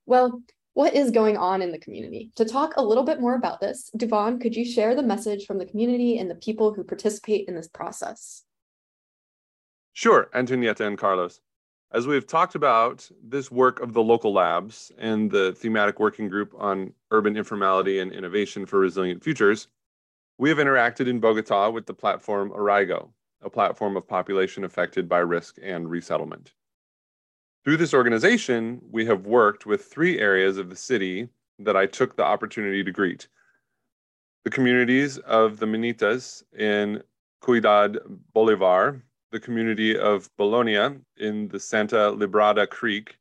Well, 0.06 0.42
what 0.72 0.94
is 0.94 1.12
going 1.12 1.36
on 1.36 1.62
in 1.62 1.70
the 1.70 1.78
community. 1.78 2.32
To 2.34 2.44
talk 2.44 2.74
a 2.76 2.82
little 2.82 3.04
bit 3.04 3.20
more 3.20 3.36
about 3.36 3.60
this, 3.60 3.90
Duvan, 3.96 4.40
could 4.40 4.56
you 4.56 4.64
share 4.64 4.96
the 4.96 5.04
message 5.04 5.46
from 5.46 5.58
the 5.58 5.66
community 5.66 6.18
and 6.18 6.28
the 6.28 6.34
people 6.34 6.74
who 6.74 6.82
participate 6.82 7.46
in 7.46 7.54
this 7.54 7.68
process? 7.68 8.42
Sure, 9.92 10.28
Antonietta 10.34 10.84
and 10.84 10.98
Carlos. 10.98 11.40
As 11.92 12.08
we've 12.08 12.26
talked 12.26 12.56
about 12.56 13.08
this 13.22 13.52
work 13.52 13.78
of 13.78 13.92
the 13.92 14.02
local 14.02 14.32
labs 14.32 14.90
and 14.98 15.30
the 15.30 15.52
thematic 15.52 16.00
working 16.00 16.28
group 16.28 16.52
on 16.58 16.92
urban 17.12 17.36
informality 17.36 18.00
and 18.00 18.12
innovation 18.12 18.66
for 18.66 18.80
resilient 18.80 19.22
futures, 19.22 19.68
we 20.38 20.48
have 20.48 20.58
interacted 20.58 21.06
in 21.06 21.20
Bogota 21.20 21.70
with 21.70 21.86
the 21.86 21.94
platform 21.94 22.50
Arraigo, 22.50 23.10
a 23.44 23.50
platform 23.50 23.96
of 23.96 24.08
population 24.08 24.64
affected 24.64 25.08
by 25.08 25.18
risk 25.18 25.58
and 25.62 25.90
resettlement. 25.90 26.52
Through 27.64 27.76
this 27.78 27.94
organization, 27.94 28.80
we 28.90 29.06
have 29.06 29.26
worked 29.26 29.66
with 29.66 29.84
three 29.84 30.18
areas 30.18 30.58
of 30.58 30.70
the 30.70 30.76
city 30.76 31.28
that 31.58 31.76
I 31.76 31.86
took 31.86 32.16
the 32.16 32.24
opportunity 32.24 32.82
to 32.82 32.92
greet. 32.92 33.28
The 34.44 34.50
communities 34.50 35.18
of 35.18 35.58
the 35.58 35.66
Manitas 35.66 36.42
in 36.58 37.02
Ciudad 37.44 37.98
Bolivar, 38.34 39.02
the 39.32 39.40
community 39.40 39.98
of 39.98 40.30
Bologna 40.36 41.00
in 41.16 41.48
the 41.48 41.58
Santa 41.58 42.12
Librada 42.12 42.68
Creek, 42.68 43.18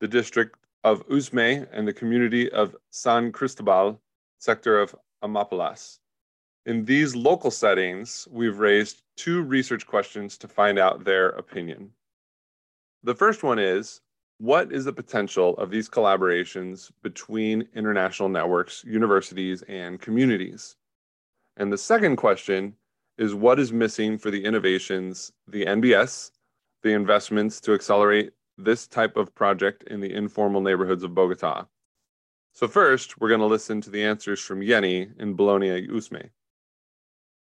the 0.00 0.08
district 0.08 0.56
of 0.82 1.06
Usme, 1.08 1.66
and 1.72 1.86
the 1.86 1.92
community 1.92 2.50
of 2.52 2.74
San 2.90 3.32
Cristobal, 3.32 4.00
sector 4.38 4.80
of 4.80 4.94
Amapolas. 5.22 5.98
In 6.66 6.84
these 6.84 7.14
local 7.14 7.50
settings, 7.50 8.26
we've 8.30 8.58
raised 8.58 9.02
two 9.16 9.42
research 9.42 9.86
questions 9.86 10.36
to 10.38 10.48
find 10.48 10.78
out 10.78 11.04
their 11.04 11.30
opinion. 11.30 11.90
The 13.02 13.14
first 13.14 13.42
one 13.42 13.58
is 13.58 14.00
what 14.38 14.72
is 14.72 14.84
the 14.84 14.92
potential 14.92 15.56
of 15.58 15.70
these 15.70 15.88
collaborations 15.88 16.90
between 17.02 17.68
international 17.74 18.28
networks, 18.28 18.84
universities, 18.84 19.62
and 19.68 20.00
communities? 20.00 20.76
And 21.56 21.72
the 21.72 21.78
second 21.78 22.16
question 22.16 22.74
is 23.16 23.34
what 23.34 23.60
is 23.60 23.72
missing 23.72 24.18
for 24.18 24.30
the 24.30 24.44
innovations, 24.44 25.32
the 25.46 25.64
NBS, 25.66 26.32
the 26.82 26.92
investments 26.92 27.60
to 27.60 27.74
accelerate 27.74 28.32
this 28.58 28.86
type 28.86 29.16
of 29.16 29.34
project 29.34 29.84
in 29.84 30.00
the 30.00 30.12
informal 30.12 30.60
neighborhoods 30.60 31.04
of 31.04 31.14
Bogota? 31.14 31.64
So, 32.52 32.68
first, 32.68 33.20
we're 33.20 33.28
going 33.28 33.40
to 33.40 33.46
listen 33.46 33.80
to 33.80 33.90
the 33.90 34.04
answers 34.04 34.40
from 34.40 34.62
Yeni 34.62 35.08
in 35.18 35.34
Bologna 35.34 35.88
Usme. 35.88 36.30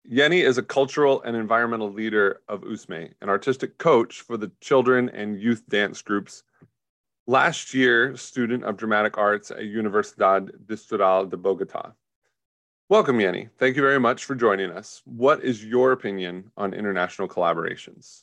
Yeni 0.08 0.40
is 0.40 0.56
a 0.56 0.62
cultural 0.62 1.20
and 1.22 1.36
environmental 1.36 1.92
leader 1.92 2.40
of 2.48 2.60
USME, 2.60 3.12
an 3.20 3.28
artistic 3.28 3.76
coach 3.78 4.20
for 4.20 4.36
the 4.36 4.52
children 4.60 5.08
and 5.08 5.40
youth 5.40 5.64
dance 5.68 6.00
groups. 6.00 6.44
Last 7.26 7.74
year, 7.74 8.16
student 8.16 8.62
of 8.62 8.76
dramatic 8.76 9.18
arts 9.18 9.50
at 9.50 9.58
Universidad 9.58 10.50
Distrital 10.66 11.26
de 11.26 11.36
Bogota. 11.36 11.90
Welcome, 12.88 13.18
Yeni. 13.18 13.48
Thank 13.58 13.74
you 13.74 13.82
very 13.82 13.98
much 13.98 14.24
for 14.24 14.36
joining 14.36 14.70
us. 14.70 15.02
What 15.06 15.42
is 15.42 15.64
your 15.64 15.90
opinion 15.90 16.52
on 16.56 16.72
international 16.72 17.26
collaborations? 17.26 18.22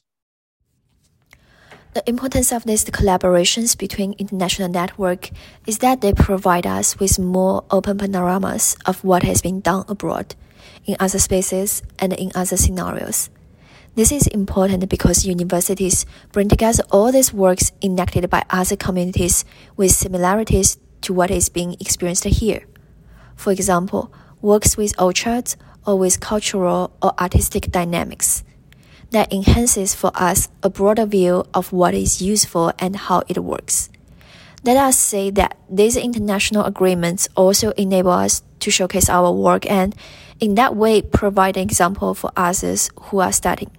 The 1.94 2.04
importance 2.10 2.52
of 2.52 2.64
these 2.64 2.86
collaborations 2.86 3.78
between 3.78 4.14
international 4.18 4.70
network 4.70 5.30
is 5.68 5.78
that 5.80 6.02
they 6.02 6.12
provide 6.12 6.66
us 6.66 7.00
with 7.00 7.20
more 7.20 7.64
open 7.70 8.00
panoramas 8.00 8.76
of 8.86 9.04
what 9.04 9.22
has 9.24 9.42
been 9.42 9.62
done 9.62 9.86
abroad 9.88 10.36
in 10.86 10.96
other 11.00 11.20
spaces, 11.20 11.82
and 12.00 12.14
in 12.14 12.32
other 12.36 12.58
scenarios. 12.58 13.30
This 13.96 14.12
is 14.12 14.28
important 14.28 14.90
because 14.90 15.26
universities 15.26 16.06
bring 16.32 16.50
together 16.50 16.84
all 16.92 17.12
these 17.12 17.34
works 17.34 17.72
enacted 17.82 18.30
by 18.30 18.44
other 18.50 18.76
communities 18.76 19.46
with 19.78 19.92
similarities 19.92 20.78
to 21.02 21.14
what 21.14 21.30
is 21.30 21.50
being 21.50 21.74
experienced 21.80 22.24
here. 22.24 22.66
For 23.36 23.52
example, 23.52 24.12
works 24.42 24.76
with 24.76 25.00
orchards 25.00 25.58
or 25.86 26.00
with 26.00 26.20
cultural 26.20 26.92
or 27.02 27.14
artistic 27.20 27.72
dynamics. 27.72 28.44
That 29.14 29.32
enhances 29.32 29.94
for 29.94 30.10
us 30.16 30.50
a 30.64 30.72
broader 30.72 31.06
view 31.06 31.46
of 31.54 31.72
what 31.72 31.94
is 31.94 32.20
useful 32.20 32.74
and 32.80 32.96
how 32.96 33.22
it 33.28 33.38
works. 33.38 33.92
Let 34.66 34.76
us 34.76 34.98
say 34.98 35.30
that 35.38 35.56
these 35.70 35.96
international 35.96 36.66
agreements 36.66 37.30
also 37.38 37.78
enable 37.78 38.10
us 38.10 38.42
to 38.62 38.72
showcase 38.72 39.10
our 39.10 39.32
work 39.32 39.70
and 39.70 39.94
in 40.40 40.56
that 40.56 40.76
way 40.76 41.04
provide 41.04 41.58
an 41.58 41.62
example 41.62 42.16
for 42.16 42.32
others 42.36 42.90
who 43.14 43.20
are 43.20 43.32
studying. 43.32 43.70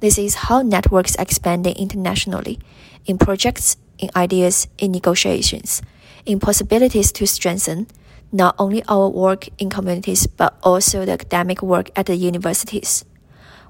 This 0.00 0.18
is 0.18 0.52
how 0.52 0.60
networks 0.60 1.16
expanding 1.16 1.74
internationally, 1.76 2.58
in 3.06 3.16
projects, 3.16 3.78
in 3.96 4.10
ideas, 4.14 4.68
in 4.76 4.92
negotiations, 4.92 5.80
in 6.26 6.40
possibilities 6.40 7.10
to 7.12 7.26
strengthen 7.26 7.86
not 8.30 8.54
only 8.58 8.82
our 8.86 9.08
work 9.08 9.48
in 9.56 9.70
communities 9.70 10.26
but 10.26 10.58
also 10.62 11.06
the 11.06 11.12
academic 11.12 11.62
work 11.62 11.88
at 11.96 12.04
the 12.04 12.16
universities. 12.16 13.06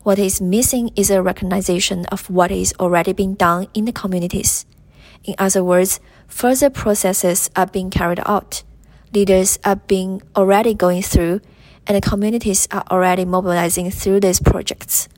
What 0.09 0.19
is 0.19 0.41
missing 0.41 0.91
is 0.97 1.11
a 1.11 1.21
recognition 1.21 2.07
of 2.07 2.31
what 2.31 2.51
is 2.51 2.73
already 2.81 3.13
being 3.13 3.35
done 3.35 3.67
in 3.75 3.85
the 3.85 3.93
communities. 3.93 4.65
In 5.23 5.35
other 5.37 5.63
words, 5.63 6.01
further 6.27 6.71
processes 6.71 7.51
are 7.55 7.67
being 7.67 7.91
carried 7.91 8.21
out. 8.25 8.63
Leaders 9.13 9.59
are 9.67 9.77
being 9.77 10.23
already 10.35 10.73
going 10.73 11.03
through 11.03 11.43
and 11.87 11.95
the 11.95 12.01
communities 12.01 12.67
are 12.71 12.85
already 12.91 13.27
mobilizing 13.27 13.91
through 13.91 14.21
these 14.21 14.41
projects. 14.41 15.11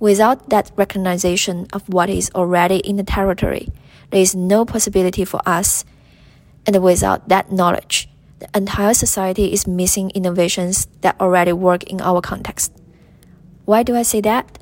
Without 0.00 0.48
that 0.48 0.70
recognition 0.76 1.66
of 1.74 1.86
what 1.90 2.08
is 2.08 2.30
already 2.34 2.76
in 2.76 2.96
the 2.96 3.04
territory, 3.04 3.68
there 4.08 4.22
is 4.22 4.34
no 4.34 4.64
possibility 4.64 5.26
for 5.26 5.42
us. 5.44 5.84
And 6.64 6.82
without 6.82 7.28
that 7.28 7.52
knowledge, 7.52 8.08
the 8.38 8.48
entire 8.54 8.94
society 8.94 9.52
is 9.52 9.66
missing 9.66 10.08
innovations 10.14 10.86
that 11.02 11.20
already 11.20 11.52
work 11.52 11.82
in 11.82 12.00
our 12.00 12.22
context. 12.22 12.72
Why 13.64 13.82
do 13.82 13.94
I 13.94 14.02
say 14.02 14.20
that? 14.22 14.58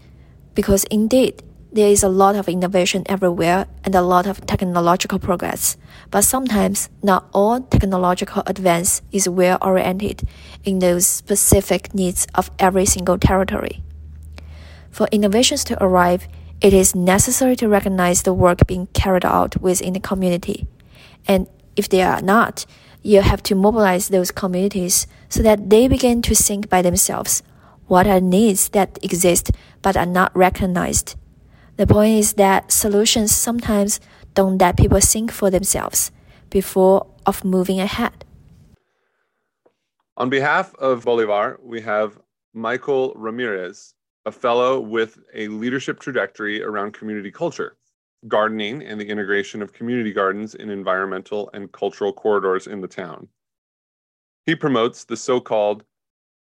Because 0.54 0.84
indeed, 0.84 1.42
there 1.72 1.88
is 1.88 2.02
a 2.02 2.08
lot 2.08 2.34
of 2.34 2.48
innovation 2.48 3.04
everywhere 3.06 3.66
and 3.84 3.94
a 3.94 4.02
lot 4.02 4.26
of 4.26 4.44
technological 4.44 5.18
progress, 5.18 5.76
but 6.10 6.24
sometimes 6.24 6.90
not 7.02 7.28
all 7.32 7.60
technological 7.60 8.42
advance 8.46 9.02
is 9.12 9.28
well 9.28 9.56
oriented 9.62 10.28
in 10.64 10.80
those 10.80 11.06
specific 11.06 11.94
needs 11.94 12.26
of 12.34 12.50
every 12.58 12.84
single 12.84 13.16
territory. 13.16 13.82
For 14.90 15.06
innovations 15.12 15.64
to 15.64 15.82
arrive, 15.82 16.26
it 16.60 16.74
is 16.74 16.94
necessary 16.94 17.56
to 17.56 17.68
recognize 17.68 18.22
the 18.22 18.34
work 18.34 18.66
being 18.66 18.88
carried 18.88 19.24
out 19.24 19.60
within 19.62 19.94
the 19.94 20.00
community. 20.00 20.66
And 21.26 21.46
if 21.76 21.88
they 21.88 22.02
are 22.02 22.20
not, 22.20 22.66
you 23.02 23.22
have 23.22 23.42
to 23.44 23.54
mobilize 23.54 24.08
those 24.08 24.30
communities 24.30 25.06
so 25.30 25.42
that 25.42 25.70
they 25.70 25.88
begin 25.88 26.20
to 26.22 26.34
think 26.34 26.68
by 26.68 26.82
themselves 26.82 27.42
what 27.90 28.06
are 28.06 28.20
needs 28.20 28.68
that 28.68 28.98
exist 29.02 29.50
but 29.82 29.96
are 29.96 30.06
not 30.06 30.30
recognized. 30.36 31.16
The 31.76 31.88
point 31.88 32.20
is 32.20 32.34
that 32.34 32.70
solutions 32.70 33.34
sometimes 33.34 33.98
don't 34.34 34.58
let 34.58 34.76
people 34.76 35.00
think 35.00 35.32
for 35.32 35.50
themselves 35.50 36.12
before 36.50 37.08
of 37.26 37.44
moving 37.44 37.80
ahead. 37.80 38.24
On 40.16 40.30
behalf 40.30 40.72
of 40.76 41.04
Bolivar, 41.04 41.58
we 41.64 41.80
have 41.80 42.16
Michael 42.54 43.12
Ramirez, 43.16 43.94
a 44.24 44.30
fellow 44.30 44.78
with 44.78 45.18
a 45.34 45.48
leadership 45.48 45.98
trajectory 45.98 46.62
around 46.62 46.92
community 46.92 47.32
culture, 47.32 47.76
gardening, 48.28 48.84
and 48.84 49.00
the 49.00 49.08
integration 49.08 49.62
of 49.62 49.72
community 49.72 50.12
gardens 50.12 50.54
in 50.54 50.70
environmental 50.70 51.50
and 51.54 51.72
cultural 51.72 52.12
corridors 52.12 52.68
in 52.68 52.80
the 52.80 52.88
town. 52.88 53.26
He 54.46 54.54
promotes 54.54 55.04
the 55.04 55.16
so 55.16 55.40
called 55.40 55.82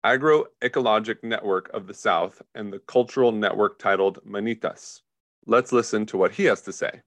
agroecologic 0.08 1.22
network 1.22 1.68
of 1.74 1.86
the 1.86 1.92
South 1.92 2.40
and 2.54 2.72
the 2.72 2.78
cultural 2.78 3.30
network 3.30 3.78
titled 3.78 4.18
Manitas. 4.26 5.02
Let's 5.46 5.70
listen 5.70 6.06
to 6.06 6.16
what 6.16 6.32
he 6.32 6.44
has 6.44 6.62
to 6.62 6.72
say. 6.72 7.02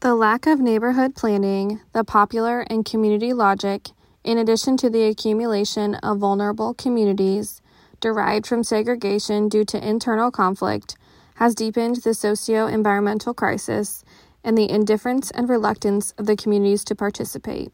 The 0.00 0.14
lack 0.14 0.46
of 0.46 0.60
neighborhood 0.60 1.16
planning, 1.16 1.80
the 1.92 2.04
popular 2.04 2.60
and 2.68 2.84
community 2.84 3.32
logic, 3.32 3.88
in 4.22 4.38
addition 4.38 4.76
to 4.78 4.90
the 4.90 5.04
accumulation 5.04 5.96
of 5.96 6.18
vulnerable 6.18 6.74
communities 6.74 7.60
derived 8.00 8.46
from 8.46 8.62
segregation 8.62 9.48
due 9.48 9.64
to 9.64 9.88
internal 9.88 10.30
conflict, 10.30 10.96
has 11.36 11.54
deepened 11.54 11.96
the 11.96 12.14
socio 12.14 12.66
environmental 12.66 13.34
crisis 13.34 14.04
and 14.44 14.56
the 14.56 14.70
indifference 14.70 15.30
and 15.32 15.48
reluctance 15.48 16.12
of 16.18 16.26
the 16.26 16.36
communities 16.36 16.84
to 16.84 16.94
participate. 16.94 17.72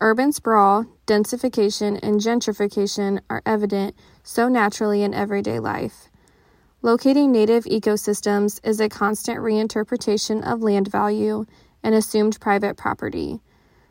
Urban 0.00 0.32
sprawl, 0.32 0.86
densification, 1.06 1.98
and 2.02 2.20
gentrification 2.20 3.20
are 3.30 3.42
evident 3.46 3.94
so 4.22 4.48
naturally 4.48 5.02
in 5.02 5.14
everyday 5.14 5.58
life. 5.58 6.08
Locating 6.82 7.32
native 7.32 7.64
ecosystems 7.64 8.60
is 8.62 8.80
a 8.80 8.88
constant 8.88 9.38
reinterpretation 9.38 10.46
of 10.46 10.62
land 10.62 10.88
value 10.88 11.46
and 11.82 11.94
assumed 11.94 12.40
private 12.40 12.76
property 12.76 13.40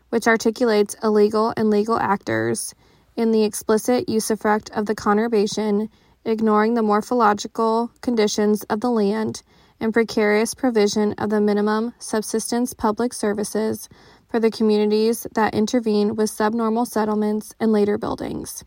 which 0.10 0.28
articulates 0.28 0.96
illegal 1.04 1.54
and 1.58 1.70
legal 1.70 2.00
actors 2.00 2.74
in 3.18 3.32
the 3.32 3.44
explicit 3.44 4.08
usufruct 4.08 4.70
of 4.72 4.86
the 4.86 4.96
conurbation, 4.96 5.90
ignoring 6.24 6.74
the 6.74 6.82
morphological 6.82 7.92
conditions 8.02 8.64
of 8.70 8.80
the 8.80 8.90
land 8.90 9.42
and 9.80 9.94
precarious 9.94 10.54
provision 10.54 11.14
of 11.18 11.30
the 11.30 11.42
minimum 11.42 11.94
subsistence 12.00 12.74
public 12.74 13.14
services 13.14 13.90
for 14.36 14.42
the 14.42 14.52
communities 14.52 15.26
that 15.34 15.56
intervene 15.56 16.14
with 16.18 16.30
subnormal 16.30 16.86
settlements 16.86 17.56
and 17.58 17.72
later 17.72 17.98
buildings. 17.98 18.66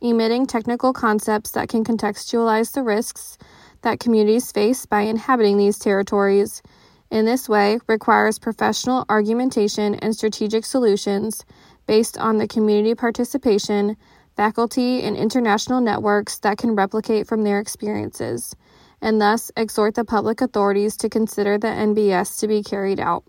Emitting 0.00 0.46
technical 0.46 0.92
concepts 0.92 1.50
that 1.50 1.68
can 1.68 1.82
contextualize 1.84 2.70
the 2.70 2.82
risks 2.84 3.36
that 3.82 3.98
communities 3.98 4.52
face 4.52 4.86
by 4.86 5.00
inhabiting 5.00 5.58
these 5.58 5.80
territories 5.80 6.62
in 7.10 7.24
this 7.24 7.48
way 7.48 7.80
requires 7.88 8.38
professional 8.38 9.04
argumentation 9.08 9.96
and 9.96 10.14
strategic 10.14 10.64
solutions 10.64 11.44
based 11.88 12.16
on 12.16 12.38
the 12.38 12.46
community 12.46 12.94
participation, 12.94 13.96
faculty, 14.36 15.02
and 15.02 15.16
international 15.16 15.80
networks 15.80 16.38
that 16.38 16.56
can 16.56 16.76
replicate 16.76 17.26
from 17.26 17.42
their 17.42 17.58
experiences, 17.58 18.54
and 19.00 19.20
thus 19.20 19.50
exhort 19.56 19.96
the 19.96 20.04
public 20.04 20.40
authorities 20.40 20.96
to 20.98 21.08
consider 21.08 21.58
the 21.58 21.66
NBS 21.66 22.38
to 22.38 22.46
be 22.46 22.62
carried 22.62 23.00
out. 23.00 23.24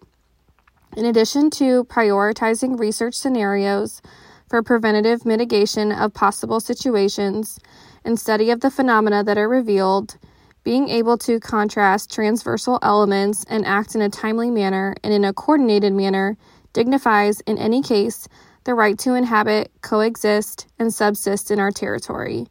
In 0.96 1.06
addition 1.06 1.50
to 1.52 1.84
prioritizing 1.86 2.80
research 2.80 3.16
scenarios 3.16 4.02
for 4.50 4.64
preventative 4.64 5.26
mitigation 5.26 5.92
of 5.92 6.14
possible 6.14 6.62
situations 6.62 7.60
and 8.06 8.18
study 8.18 8.50
of 8.50 8.62
the 8.62 8.72
phenomena 8.72 9.22
that 9.22 9.38
are 9.38 9.50
revealed, 9.50 10.18
being 10.64 10.88
able 10.88 11.18
to 11.18 11.42
contrast 11.42 12.14
transversal 12.14 12.80
elements 12.82 13.44
and 13.50 13.66
act 13.66 13.94
in 13.94 14.02
a 14.02 14.10
timely 14.10 14.50
manner 14.50 14.96
and 15.04 15.14
in 15.14 15.26
a 15.26 15.34
coordinated 15.34 15.92
manner 15.92 16.38
dignifies, 16.72 17.42
in 17.42 17.58
any 17.58 17.82
case, 17.82 18.30
the 18.64 18.74
right 18.74 18.98
to 19.00 19.16
inhabit, 19.16 19.72
coexist, 19.82 20.66
and 20.80 20.94
subsist 20.94 21.52
in 21.52 21.60
our 21.60 21.72
territory. 21.72 22.48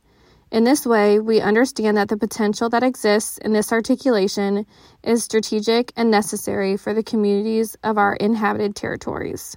In 0.55 0.63
this 0.63 0.87
way, 0.87 1.19
we 1.19 1.41
understand 1.41 1.97
that 1.97 2.09
the 2.09 2.17
potential 2.17 2.69
that 2.69 2.85
exists 2.85 3.39
in 3.39 3.53
this 3.53 3.73
articulation 3.73 4.65
is 5.03 5.25
strategic 5.25 5.93
and 5.97 6.13
necessary 6.13 6.77
for 6.77 6.95
the 6.95 7.03
communities 7.03 7.77
of 7.83 7.99
our 7.99 8.15
inhabited 8.15 8.77
territories. 8.77 9.57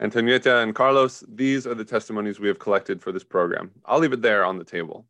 Antonietta 0.00 0.60
and 0.60 0.74
Carlos, 0.74 1.22
these 1.28 1.64
are 1.64 1.76
the 1.76 1.84
testimonies 1.84 2.40
we 2.40 2.48
have 2.48 2.58
collected 2.58 3.00
for 3.00 3.12
this 3.12 3.22
program. 3.22 3.70
I'll 3.84 4.00
leave 4.00 4.12
it 4.12 4.20
there 4.20 4.44
on 4.44 4.58
the 4.58 4.64
table. 4.64 5.06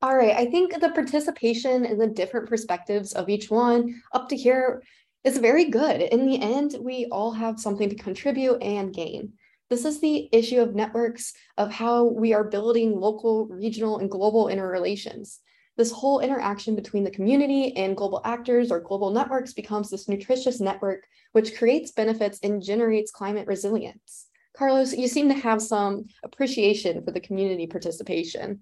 All 0.00 0.16
right, 0.16 0.36
I 0.36 0.46
think 0.46 0.80
the 0.80 0.90
participation 0.90 1.84
and 1.84 2.00
the 2.00 2.06
different 2.06 2.48
perspectives 2.48 3.14
of 3.14 3.28
each 3.28 3.50
one 3.50 4.00
up 4.12 4.28
to 4.28 4.36
here 4.36 4.84
is 5.24 5.38
very 5.38 5.64
good. 5.64 6.02
In 6.02 6.24
the 6.24 6.40
end, 6.40 6.76
we 6.78 7.08
all 7.10 7.32
have 7.32 7.58
something 7.58 7.88
to 7.88 7.96
contribute 7.96 8.62
and 8.62 8.94
gain. 8.94 9.32
This 9.70 9.84
is 9.84 10.00
the 10.00 10.28
issue 10.32 10.60
of 10.60 10.74
networks, 10.74 11.32
of 11.56 11.72
how 11.72 12.04
we 12.04 12.34
are 12.34 12.44
building 12.44 12.98
local, 12.98 13.46
regional, 13.46 13.98
and 13.98 14.10
global 14.10 14.48
interrelations. 14.48 15.40
This 15.76 15.90
whole 15.90 16.20
interaction 16.20 16.76
between 16.76 17.04
the 17.04 17.10
community 17.10 17.74
and 17.76 17.96
global 17.96 18.20
actors 18.24 18.70
or 18.70 18.80
global 18.80 19.10
networks 19.10 19.54
becomes 19.54 19.88
this 19.88 20.08
nutritious 20.08 20.60
network, 20.60 21.04
which 21.32 21.56
creates 21.56 21.92
benefits 21.92 22.38
and 22.42 22.62
generates 22.62 23.10
climate 23.10 23.46
resilience. 23.46 24.26
Carlos, 24.54 24.92
you 24.92 25.08
seem 25.08 25.28
to 25.28 25.34
have 25.34 25.62
some 25.62 26.04
appreciation 26.22 27.02
for 27.02 27.10
the 27.10 27.20
community 27.20 27.66
participation. 27.66 28.60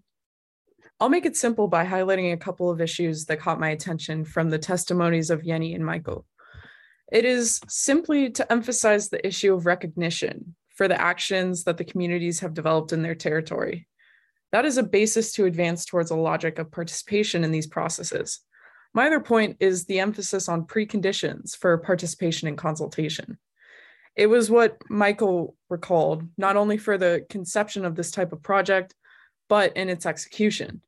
I'll 1.00 1.08
make 1.08 1.26
it 1.26 1.36
simple 1.36 1.66
by 1.66 1.84
highlighting 1.84 2.32
a 2.32 2.36
couple 2.36 2.70
of 2.70 2.80
issues 2.80 3.24
that 3.24 3.40
caught 3.40 3.58
my 3.58 3.70
attention 3.70 4.24
from 4.24 4.50
the 4.50 4.58
testimonies 4.58 5.30
of 5.30 5.42
Yenny 5.42 5.74
and 5.74 5.84
Michael. 5.84 6.26
It 7.10 7.24
is 7.24 7.60
simply 7.66 8.30
to 8.30 8.52
emphasize 8.52 9.08
the 9.08 9.26
issue 9.26 9.52
of 9.52 9.66
recognition 9.66 10.54
for 10.80 10.88
the 10.88 10.98
actions 10.98 11.64
that 11.64 11.76
the 11.76 11.84
communities 11.84 12.40
have 12.40 12.54
developed 12.54 12.94
in 12.94 13.02
their 13.02 13.14
territory. 13.14 13.86
That 14.50 14.64
is 14.64 14.78
a 14.78 14.82
basis 14.82 15.30
to 15.34 15.44
advance 15.44 15.84
towards 15.84 16.10
a 16.10 16.16
logic 16.16 16.58
of 16.58 16.70
participation 16.70 17.44
in 17.44 17.52
these 17.52 17.66
processes. 17.66 18.40
My 18.94 19.06
other 19.06 19.20
point 19.20 19.58
is 19.60 19.84
the 19.84 20.00
emphasis 20.00 20.48
on 20.48 20.66
preconditions 20.66 21.54
for 21.54 21.76
participation 21.76 22.48
and 22.48 22.56
consultation. 22.56 23.36
It 24.16 24.28
was 24.28 24.50
what 24.50 24.78
Michael 24.88 25.54
recalled, 25.68 26.26
not 26.38 26.56
only 26.56 26.78
for 26.78 26.96
the 26.96 27.26
conception 27.28 27.84
of 27.84 27.94
this 27.94 28.10
type 28.10 28.32
of 28.32 28.42
project, 28.42 28.94
but 29.50 29.76
in 29.76 29.90
its 29.90 30.06
execution 30.06 30.80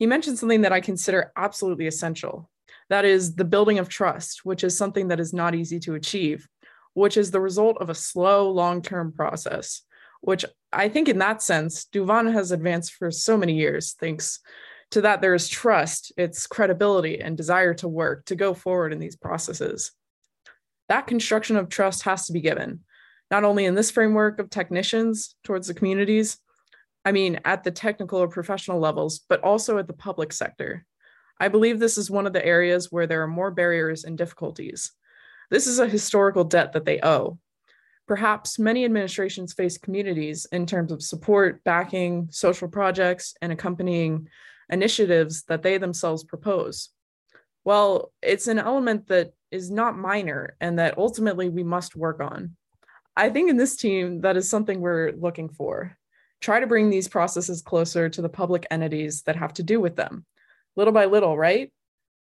he 0.00 0.06
mentioned 0.06 0.38
something 0.38 0.62
that 0.62 0.72
I 0.72 0.80
consider 0.80 1.30
absolutely 1.36 1.86
essential. 1.86 2.50
That 2.88 3.04
is 3.04 3.34
the 3.34 3.44
building 3.44 3.78
of 3.78 3.90
trust, 3.90 4.46
which 4.46 4.64
is 4.64 4.76
something 4.76 5.08
that 5.08 5.20
is 5.20 5.34
not 5.34 5.54
easy 5.54 5.78
to 5.80 5.94
achieve, 5.94 6.48
which 6.94 7.16
is 7.16 7.30
the 7.30 7.40
result 7.40 7.78
of 7.80 7.90
a 7.90 7.94
slow, 7.94 8.50
long 8.50 8.82
term 8.82 9.12
process, 9.12 9.82
which 10.20 10.44
I 10.72 10.88
think 10.88 11.08
in 11.08 11.18
that 11.18 11.42
sense, 11.42 11.86
Duvan 11.86 12.32
has 12.32 12.52
advanced 12.52 12.94
for 12.94 13.10
so 13.10 13.36
many 13.36 13.54
years. 13.54 13.94
Thanks 13.98 14.40
to 14.92 15.00
that, 15.02 15.20
there 15.20 15.34
is 15.34 15.48
trust, 15.48 16.12
its 16.16 16.46
credibility, 16.46 17.20
and 17.20 17.36
desire 17.36 17.74
to 17.74 17.88
work, 17.88 18.24
to 18.26 18.34
go 18.34 18.54
forward 18.54 18.92
in 18.92 18.98
these 18.98 19.16
processes. 19.16 19.92
That 20.88 21.06
construction 21.06 21.56
of 21.56 21.68
trust 21.68 22.02
has 22.02 22.26
to 22.26 22.32
be 22.32 22.40
given, 22.40 22.80
not 23.30 23.44
only 23.44 23.64
in 23.64 23.76
this 23.76 23.92
framework 23.92 24.40
of 24.40 24.50
technicians 24.50 25.36
towards 25.44 25.68
the 25.68 25.74
communities, 25.74 26.38
I 27.04 27.12
mean, 27.12 27.40
at 27.44 27.64
the 27.64 27.70
technical 27.70 28.18
or 28.18 28.28
professional 28.28 28.80
levels, 28.80 29.20
but 29.28 29.42
also 29.42 29.78
at 29.78 29.86
the 29.86 29.92
public 29.92 30.32
sector. 30.32 30.84
I 31.38 31.48
believe 31.48 31.78
this 31.78 31.96
is 31.96 32.10
one 32.10 32.26
of 32.26 32.32
the 32.32 32.44
areas 32.44 32.90
where 32.90 33.06
there 33.06 33.22
are 33.22 33.28
more 33.28 33.50
barriers 33.50 34.04
and 34.04 34.18
difficulties. 34.18 34.92
This 35.50 35.66
is 35.66 35.78
a 35.78 35.88
historical 35.88 36.44
debt 36.44 36.72
that 36.72 36.84
they 36.84 37.00
owe. 37.02 37.38
Perhaps 38.06 38.58
many 38.58 38.84
administrations 38.84 39.52
face 39.52 39.78
communities 39.78 40.46
in 40.50 40.66
terms 40.66 40.90
of 40.92 41.02
support, 41.02 41.62
backing, 41.64 42.28
social 42.30 42.68
projects, 42.68 43.34
and 43.42 43.52
accompanying 43.52 44.28
initiatives 44.68 45.44
that 45.44 45.62
they 45.62 45.78
themselves 45.78 46.24
propose. 46.24 46.90
Well, 47.64 48.12
it's 48.22 48.46
an 48.46 48.58
element 48.58 49.08
that 49.08 49.32
is 49.50 49.70
not 49.70 49.98
minor 49.98 50.56
and 50.60 50.78
that 50.78 50.98
ultimately 50.98 51.48
we 51.48 51.62
must 51.62 51.94
work 51.94 52.20
on. 52.20 52.56
I 53.16 53.28
think 53.28 53.50
in 53.50 53.56
this 53.56 53.76
team, 53.76 54.20
that 54.22 54.36
is 54.36 54.48
something 54.48 54.80
we're 54.80 55.12
looking 55.12 55.48
for 55.48 55.96
try 56.40 56.60
to 56.60 56.66
bring 56.66 56.90
these 56.90 57.08
processes 57.08 57.62
closer 57.62 58.08
to 58.08 58.22
the 58.22 58.28
public 58.28 58.66
entities 58.70 59.22
that 59.22 59.36
have 59.36 59.52
to 59.54 59.62
do 59.62 59.80
with 59.80 59.96
them, 59.96 60.24
little 60.76 60.92
by 60.92 61.04
little, 61.04 61.36
right? 61.36 61.72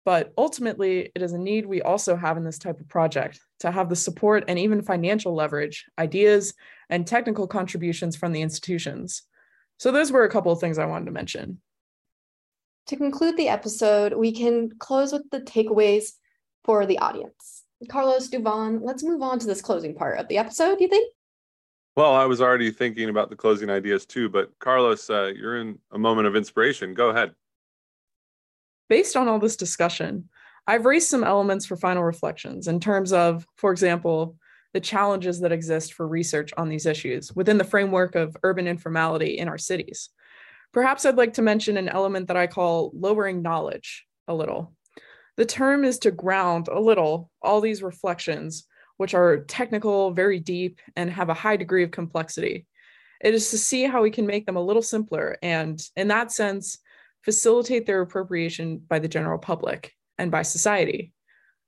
But 0.05 0.33
ultimately, 0.37 1.11
it 1.15 1.21
is 1.21 1.31
a 1.31 1.37
need 1.37 1.65
we 1.65 1.81
also 1.81 2.15
have 2.15 2.35
in 2.35 2.43
this 2.43 2.57
type 2.57 2.79
of 2.79 2.89
project 2.89 3.39
to 3.59 3.71
have 3.71 3.89
the 3.89 3.95
support 3.95 4.43
and 4.47 4.59
even 4.59 4.81
financial 4.81 5.33
leverage, 5.33 5.85
ideas, 5.97 6.53
and 6.89 7.07
technical 7.07 7.47
contributions 7.47 8.15
from 8.15 8.33
the 8.33 8.41
institutions. 8.41 9.23
So, 9.77 9.91
those 9.91 10.11
were 10.11 10.25
a 10.25 10.29
couple 10.29 10.51
of 10.51 10.59
things 10.59 10.77
I 10.77 10.85
wanted 10.85 11.05
to 11.05 11.11
mention. 11.11 11.61
To 12.87 12.97
conclude 12.97 13.37
the 13.37 13.47
episode, 13.47 14.13
we 14.13 14.33
can 14.33 14.71
close 14.77 15.13
with 15.13 15.29
the 15.31 15.39
takeaways 15.39 16.11
for 16.65 16.85
the 16.85 16.99
audience. 16.99 17.63
Carlos 17.89 18.29
Duvan, 18.29 18.79
let's 18.81 19.03
move 19.03 19.21
on 19.21 19.39
to 19.39 19.47
this 19.47 19.61
closing 19.61 19.95
part 19.95 20.19
of 20.19 20.27
the 20.27 20.37
episode, 20.37 20.79
you 20.81 20.87
think? 20.87 21.11
Well, 21.95 22.13
I 22.13 22.25
was 22.25 22.41
already 22.41 22.71
thinking 22.71 23.09
about 23.09 23.29
the 23.29 23.35
closing 23.35 23.69
ideas 23.69 24.05
too, 24.05 24.27
but 24.27 24.51
Carlos, 24.59 25.09
uh, 25.09 25.31
you're 25.35 25.57
in 25.57 25.77
a 25.91 25.99
moment 25.99 26.27
of 26.27 26.35
inspiration. 26.35 26.93
Go 26.93 27.09
ahead. 27.09 27.33
Based 28.93 29.17
on 29.17 29.27
all 29.27 29.39
this 29.39 29.57
discussion, 29.57 30.29
I've 30.67 30.85
raised 30.85 31.09
some 31.09 31.23
elements 31.23 31.65
for 31.65 31.75
final 31.75 32.03
reflections 32.03 32.67
in 32.67 32.79
terms 32.79 33.11
of, 33.11 33.43
for 33.55 33.71
example, 33.71 34.35
the 34.71 34.79
challenges 34.79 35.39
that 35.39 35.51
exist 35.51 35.95
for 35.95 36.07
research 36.07 36.53
on 36.57 36.69
these 36.69 36.85
issues 36.85 37.35
within 37.35 37.57
the 37.57 37.63
framework 37.63 38.13
of 38.13 38.37
urban 38.43 38.67
informality 38.67 39.39
in 39.39 39.47
our 39.47 39.57
cities. 39.57 40.09
Perhaps 40.73 41.07
I'd 41.07 41.15
like 41.15 41.33
to 41.33 41.41
mention 41.41 41.75
an 41.75 41.89
element 41.89 42.27
that 42.27 42.37
I 42.37 42.45
call 42.45 42.91
lowering 42.93 43.41
knowledge 43.41 44.05
a 44.27 44.35
little. 44.35 44.75
The 45.37 45.45
term 45.45 45.85
is 45.85 45.97
to 46.01 46.11
ground 46.11 46.67
a 46.67 46.79
little 46.79 47.31
all 47.41 47.61
these 47.61 47.81
reflections 47.81 48.67
which 48.97 49.15
are 49.15 49.43
technical, 49.45 50.11
very 50.11 50.39
deep, 50.39 50.79
and 50.95 51.09
have 51.09 51.29
a 51.29 51.33
high 51.33 51.57
degree 51.57 51.81
of 51.81 51.89
complexity. 51.89 52.67
It 53.21 53.33
is 53.33 53.49
to 53.49 53.57
see 53.57 53.85
how 53.85 54.03
we 54.03 54.11
can 54.11 54.27
make 54.27 54.45
them 54.45 54.55
a 54.55 54.63
little 54.63 54.83
simpler 54.83 55.35
and, 55.41 55.81
in 55.95 56.09
that 56.09 56.31
sense, 56.31 56.77
facilitate 57.23 57.85
their 57.85 58.01
appropriation 58.01 58.79
by 58.79 58.99
the 58.99 59.07
general 59.07 59.39
public 59.39 59.93
and 60.17 60.29
by 60.29 60.41
society. 60.41 61.13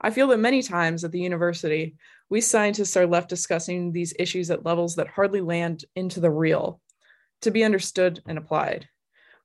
I 0.01 0.11
feel 0.11 0.27
that 0.27 0.37
many 0.37 0.61
times 0.61 1.03
at 1.03 1.11
the 1.11 1.19
university, 1.19 1.95
we 2.29 2.41
scientists 2.41 2.97
are 2.97 3.07
left 3.07 3.29
discussing 3.29 3.91
these 3.91 4.13
issues 4.19 4.51
at 4.51 4.65
levels 4.65 4.95
that 4.95 5.07
hardly 5.07 5.41
land 5.41 5.85
into 5.95 6.19
the 6.19 6.29
real, 6.29 6.81
to 7.41 7.51
be 7.51 7.63
understood 7.63 8.21
and 8.27 8.37
applied. 8.37 8.87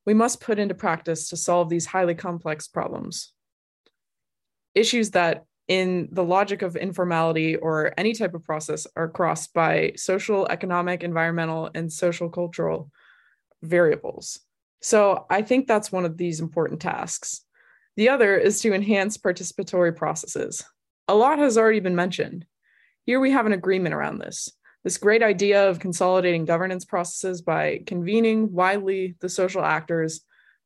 We 0.07 0.15
must 0.15 0.41
put 0.41 0.59
into 0.59 0.75
practice 0.75 1.29
to 1.29 1.37
solve 1.37 1.69
these 1.69 1.87
highly 1.87 2.15
complex 2.15 2.67
problems. 2.67 3.33
Issues 4.75 5.11
that 5.11 5.45
in 5.69 6.09
the 6.11 6.25
logic 6.25 6.63
of 6.63 6.75
informality 6.75 7.55
or 7.55 7.95
any 7.97 8.13
type 8.13 8.35
of 8.35 8.43
process 8.43 8.87
are 8.97 9.09
crossed 9.09 9.55
by 9.55 9.93
social, 9.95 10.47
economic, 10.49 11.05
environmental, 11.05 11.71
and 11.75 11.93
social 11.93 12.29
cultural 12.29 12.91
variables. 13.63 14.41
So 14.81 15.27
I 15.29 15.43
think 15.43 15.67
that's 15.67 15.93
one 15.93 16.05
of 16.05 16.17
these 16.17 16.41
important 16.41 16.81
tasks. 16.81 17.45
The 17.97 18.09
other 18.09 18.37
is 18.37 18.61
to 18.63 18.73
enhance 18.73 19.19
participatory 19.19 19.95
processes. 19.95 20.65
A 21.09 21.15
lot 21.15 21.39
has 21.39 21.59
already 21.59 21.81
been 21.81 21.97
mentioned. 21.97 22.47
Here 23.05 23.21
we 23.21 23.33
have 23.33 23.47
an 23.47 23.53
agreement 23.53 23.95
around 23.95 24.19
this. 24.19 24.51
This 24.85 24.97
great 24.97 25.23
idea 25.23 25.69
of 25.69 25.81
consolidating 25.81 26.47
governance 26.47 26.85
processes 26.85 27.43
by 27.43 27.83
convening 27.87 28.53
widely 28.53 29.17
the 29.21 29.29
social 29.29 29.63
actors, 29.63 30.23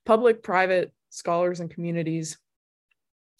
public, 0.07 0.42
private, 0.42 0.92
scholars, 1.11 1.59
and 1.61 1.70
communities 1.70 2.38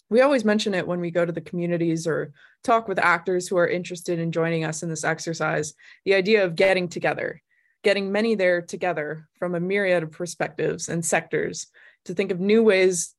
we 0.09 0.21
always 0.21 0.45
mention 0.45 0.73
it 0.73 0.87
when 0.87 0.99
we 0.99 1.11
go 1.11 1.25
to 1.25 1.31
the 1.31 1.41
communities 1.41 2.05
or 2.05 2.33
talk 2.63 2.87
with 2.87 2.99
actors 2.99 3.47
who 3.47 3.57
are 3.57 3.67
interested 3.67 4.19
in 4.19 4.31
joining 4.31 4.63
us 4.63 4.83
in 4.83 4.89
this 4.89 5.03
exercise 5.03 5.73
the 6.05 6.13
idea 6.13 6.45
of 6.45 6.55
getting 6.55 6.87
together, 6.87 7.41
getting 7.85 8.11
many 8.11 8.33
there 8.33 8.63
together 8.63 9.29
from 9.37 9.53
a 9.53 9.59
myriad 9.59 10.01
of 10.01 10.11
perspectives 10.11 10.89
and 10.89 11.05
sectors 11.05 11.67
to 12.03 12.15
think 12.15 12.31
of 12.31 12.39
new 12.39 12.63
ways 12.63 13.13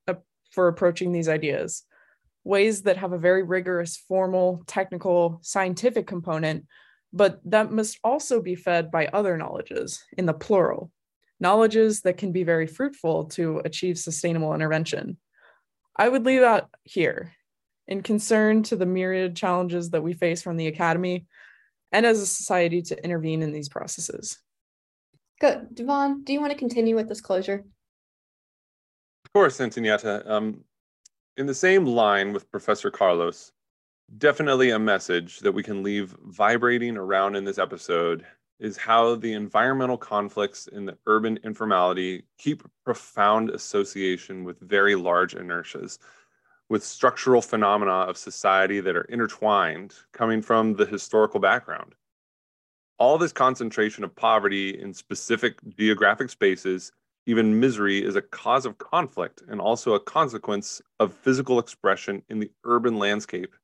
for 0.51 0.67
approaching 0.67 1.13
these 1.13 1.29
ideas, 1.29 1.85
ways 2.43 2.83
that 2.83 2.97
have 2.97 3.13
a 3.13 3.19
very 3.19 3.45
rigorous, 3.45 3.97
formal, 3.97 4.65
technical, 4.67 5.39
scientific 5.41 6.09
component, 6.09 6.67
but 7.13 7.41
that 7.45 7.71
must 7.71 8.01
also 8.03 8.43
be 8.43 8.57
fed 8.57 8.91
by 8.91 9.07
other 9.07 9.37
knowledges 9.37 10.03
in 10.19 10.27
the 10.27 10.35
plural, 10.35 10.91
knowledges 11.39 12.01
that 12.01 12.19
can 12.19 12.33
be 12.33 12.43
very 12.43 12.67
fruitful 12.67 13.27
to 13.27 13.63
achieve 13.65 13.97
sustainable 13.97 14.53
intervention. 14.53 15.17
I 15.97 16.09
would 16.09 16.27
leave 16.27 16.41
that 16.41 16.69
here 16.83 17.33
in 17.87 18.03
concern 18.03 18.65
to 18.65 18.75
the 18.75 18.85
myriad 18.85 19.37
challenges 19.37 19.91
that 19.91 20.03
we 20.03 20.13
face 20.13 20.43
from 20.43 20.57
the 20.57 20.67
academy 20.67 21.27
and 21.93 22.05
as 22.05 22.21
a 22.21 22.27
society 22.27 22.83
to 22.83 23.05
intervene 23.05 23.43
in 23.43 23.53
these 23.53 23.69
processes. 23.69 24.39
Good. 25.41 25.75
Duvan, 25.75 26.25
do 26.25 26.33
you 26.33 26.41
want 26.41 26.53
to 26.53 26.59
continue 26.59 26.97
with 26.97 27.09
this 27.09 27.21
closure? 27.21 27.65
Of 29.25 29.33
course, 29.33 29.59
Antonietta. 29.59 30.29
Um, 30.29 30.65
in 31.37 31.47
the 31.47 31.55
same 31.55 31.85
line 31.85 32.33
with 32.33 32.51
Professor 32.51 32.91
Carlos, 32.91 33.53
definitely 34.19 34.71
a 34.71 34.79
message 34.79 35.41
that 35.41 35.53
we 35.53 35.63
can 35.63 35.83
leave 35.83 36.17
vibrating 36.25 36.97
around 36.97 37.37
in 37.37 37.45
this 37.45 37.59
episode 37.59 38.25
is 38.59 38.79
how 38.79 39.17
the 39.17 39.35
environmental 39.35 39.99
conflicts 39.99 40.67
in 40.69 40.87
the 40.87 40.97
urban 41.07 41.39
informality 41.45 42.25
keep 42.39 42.63
profound 42.85 43.51
association 43.51 44.45
with 44.45 44.59
very 44.61 44.95
large 44.95 45.35
inertias, 45.35 45.99
with 46.71 46.83
structural 46.83 47.43
phenomena 47.43 47.93
of 47.93 48.17
society 48.17 48.81
that 48.81 48.97
are 48.97 49.03
intertwined 49.03 49.95
coming 50.13 50.41
from 50.41 50.75
the 50.75 50.87
historical 50.87 51.39
background. 51.39 51.95
All 52.99 53.19
this 53.19 53.33
concentration 53.33 54.05
of 54.05 54.17
poverty 54.17 54.81
in 54.81 54.95
specific 54.95 55.59
geographic 55.77 56.31
spaces, 56.31 56.93
even 57.27 57.61
misery, 57.61 58.03
is 58.03 58.17
a 58.17 58.23
cause 58.23 58.65
of 58.65 58.79
conflict 58.79 59.43
and 59.49 59.61
also 59.61 59.95
a 59.95 60.01
consequence 60.01 60.81
of 60.99 61.13
physical 61.13 61.59
expression 61.59 62.23
in 62.29 62.39
the 62.39 62.51
urban 62.65 62.99
landscape 62.99 63.55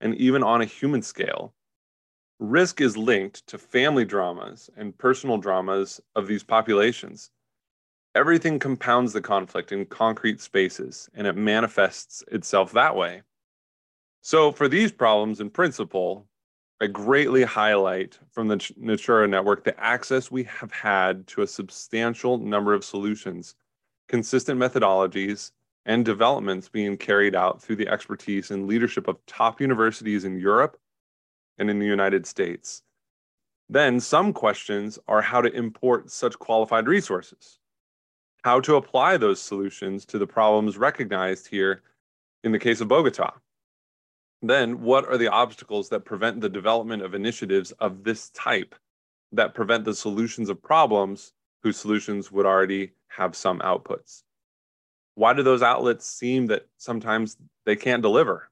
and 0.00 0.14
even 0.14 0.42
on 0.42 0.62
a 0.62 0.66
human 0.66 1.02
scale 1.02 1.54
risk 2.38 2.80
is 2.80 2.96
linked 2.96 3.46
to 3.48 3.58
family 3.58 4.04
dramas 4.04 4.70
and 4.76 4.96
personal 4.96 5.38
dramas 5.38 6.00
of 6.14 6.26
these 6.26 6.44
populations. 6.44 7.30
Everything 8.14 8.58
compounds 8.58 9.12
the 9.12 9.20
conflict 9.20 9.72
in 9.72 9.86
concrete 9.86 10.40
spaces, 10.40 11.08
and 11.14 11.26
it 11.26 11.36
manifests 11.36 12.22
itself 12.30 12.72
that 12.72 12.96
way. 12.96 13.22
So, 14.22 14.50
for 14.52 14.68
these 14.68 14.92
problems 14.92 15.40
in 15.40 15.50
principle, 15.50 16.26
I 16.80 16.86
greatly 16.86 17.42
highlight 17.42 18.18
from 18.30 18.46
the 18.46 18.72
Natura 18.76 19.26
network 19.26 19.64
the 19.64 19.78
access 19.82 20.30
we 20.30 20.44
have 20.44 20.70
had 20.70 21.26
to 21.28 21.42
a 21.42 21.46
substantial 21.46 22.38
number 22.38 22.72
of 22.72 22.84
solutions, 22.84 23.56
consistent 24.06 24.60
methodologies, 24.60 25.50
and 25.86 26.04
developments 26.04 26.68
being 26.68 26.96
carried 26.96 27.34
out 27.34 27.60
through 27.60 27.76
the 27.76 27.88
expertise 27.88 28.52
and 28.52 28.68
leadership 28.68 29.08
of 29.08 29.24
top 29.26 29.60
universities 29.60 30.24
in 30.24 30.38
Europe 30.38 30.78
and 31.58 31.68
in 31.68 31.80
the 31.80 31.86
United 31.86 32.26
States. 32.26 32.82
Then 33.68 33.98
some 33.98 34.32
questions 34.32 35.00
are 35.08 35.20
how 35.20 35.40
to 35.40 35.52
import 35.52 36.10
such 36.10 36.38
qualified 36.38 36.86
resources, 36.86 37.58
how 38.44 38.60
to 38.60 38.76
apply 38.76 39.16
those 39.16 39.40
solutions 39.40 40.06
to 40.06 40.18
the 40.18 40.26
problems 40.26 40.78
recognized 40.78 41.48
here 41.48 41.82
in 42.44 42.52
the 42.52 42.58
case 42.58 42.80
of 42.80 42.88
Bogota. 42.88 43.32
Then, 44.40 44.82
what 44.82 45.06
are 45.08 45.18
the 45.18 45.28
obstacles 45.28 45.88
that 45.88 46.04
prevent 46.04 46.40
the 46.40 46.48
development 46.48 47.02
of 47.02 47.14
initiatives 47.14 47.72
of 47.72 48.04
this 48.04 48.30
type 48.30 48.74
that 49.32 49.54
prevent 49.54 49.84
the 49.84 49.94
solutions 49.94 50.48
of 50.48 50.62
problems 50.62 51.32
whose 51.62 51.76
solutions 51.76 52.30
would 52.30 52.46
already 52.46 52.92
have 53.08 53.34
some 53.34 53.58
outputs? 53.60 54.22
Why 55.14 55.32
do 55.32 55.42
those 55.42 55.62
outlets 55.62 56.06
seem 56.06 56.46
that 56.46 56.68
sometimes 56.76 57.36
they 57.66 57.74
can't 57.74 58.02
deliver? 58.02 58.48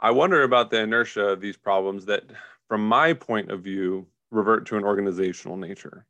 I 0.00 0.10
wonder 0.10 0.42
about 0.42 0.70
the 0.70 0.80
inertia 0.80 1.28
of 1.28 1.40
these 1.40 1.56
problems 1.56 2.06
that, 2.06 2.24
from 2.66 2.86
my 2.88 3.12
point 3.12 3.50
of 3.50 3.62
view, 3.62 4.06
revert 4.30 4.66
to 4.66 4.76
an 4.76 4.84
organizational 4.84 5.56
nature. 5.56 6.06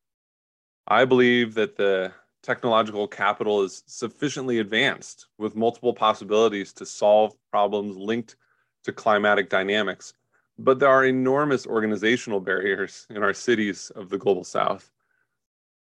I 0.87 1.05
believe 1.05 1.55
that 1.55 1.77
the 1.77 2.13
technological 2.43 3.07
capital 3.07 3.63
is 3.63 3.83
sufficiently 3.87 4.59
advanced 4.59 5.27
with 5.39 5.57
multiple 5.57 5.93
possibilities 5.93 6.73
to 6.75 6.87
solve 6.87 7.35
problems 7.51 7.97
linked 7.97 8.37
to 8.85 8.93
climatic 8.93 9.51
dynamics, 9.51 10.15
but 10.59 10.79
there 10.79 10.89
are 10.89 11.05
enormous 11.05 11.67
organizational 11.67 12.41
barriers 12.41 13.07
in 13.11 13.23
our 13.23 13.35
cities 13.35 13.91
of 13.95 14.09
the 14.09 14.19
global 14.19 14.45
south. 14.45 14.91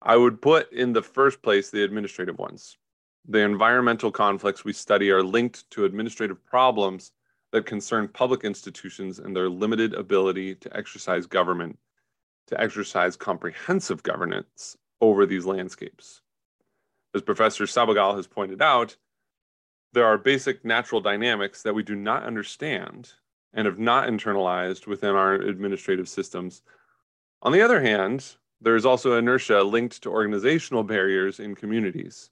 I 0.02 0.16
would 0.16 0.42
put 0.42 0.72
in 0.72 0.94
the 0.94 1.02
first 1.02 1.42
place 1.42 1.70
the 1.70 1.84
administrative 1.84 2.38
ones. 2.38 2.78
The 3.28 3.40
environmental 3.40 4.12
conflicts 4.12 4.64
we 4.64 4.74
study 4.74 5.12
are 5.12 5.24
linked 5.24 5.70
to 5.72 5.86
administrative 5.86 6.44
problems 6.46 7.12
that 7.52 7.66
concern 7.66 8.08
public 8.08 8.44
institutions 8.44 9.20
and 9.20 9.36
their 9.36 9.50
limited 9.50 9.94
ability 9.94 10.56
to 10.56 10.78
exercise 10.78 11.26
government, 11.26 11.78
to 12.48 12.60
exercise 12.60 13.16
comprehensive 13.16 14.04
governance 14.04 14.78
over 15.02 15.26
these 15.26 15.46
landscapes. 15.46 16.22
As 17.16 17.22
Professor 17.22 17.66
Sabogal 17.66 18.16
has 18.16 18.28
pointed 18.28 18.62
out, 18.62 18.96
there 19.94 20.06
are 20.06 20.18
basic 20.18 20.64
natural 20.64 21.02
dynamics 21.02 21.64
that 21.64 21.74
we 21.74 21.82
do 21.82 21.96
not 21.96 22.24
understand 22.24 23.12
and 23.54 23.66
have 23.66 23.80
not 23.80 24.08
internalized 24.08 24.86
within 24.86 25.16
our 25.16 25.34
administrative 25.34 26.08
systems. 26.08 26.62
On 27.42 27.52
the 27.52 27.62
other 27.62 27.82
hand, 27.82 28.36
there 28.62 28.76
is 28.76 28.86
also 28.86 29.18
inertia 29.18 29.64
linked 29.64 30.04
to 30.04 30.12
organizational 30.12 30.84
barriers 30.84 31.40
in 31.40 31.56
communities. 31.56 32.30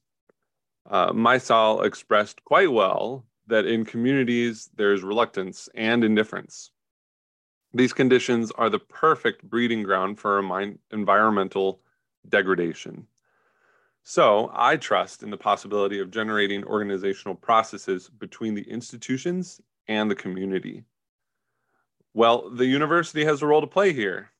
Uh, 0.89 1.11
Maisal 1.11 1.83
expressed 1.83 2.43
quite 2.43 2.71
well 2.71 3.25
that 3.47 3.65
in 3.65 3.85
communities 3.85 4.69
there's 4.75 5.01
reluctance 5.01 5.69
and 5.73 6.03
indifference. 6.03 6.71
These 7.73 7.93
conditions 7.93 8.51
are 8.51 8.69
the 8.69 8.79
perfect 8.79 9.43
breeding 9.43 9.83
ground 9.83 10.19
for 10.19 10.39
environmental 10.91 11.81
degradation. 12.29 13.07
So, 14.09 14.49
I 14.53 14.77
trust 14.77 15.21
in 15.21 15.31
the 15.31 15.37
possibility 15.37 15.99
of 15.99 16.11
generating 16.11 16.63
organizational 16.63 17.35
processes 17.35 18.07
between 18.07 18.53
the 18.53 18.61
institutions 18.61 19.59
and 19.89 20.09
the 20.09 20.15
community. 20.15 20.85
Well, 22.13 22.49
the 22.49 22.65
university 22.65 23.25
has 23.25 23.41
a 23.41 23.47
role 23.47 23.59
to 23.59 23.67
play 23.67 23.91
here. 23.91 24.31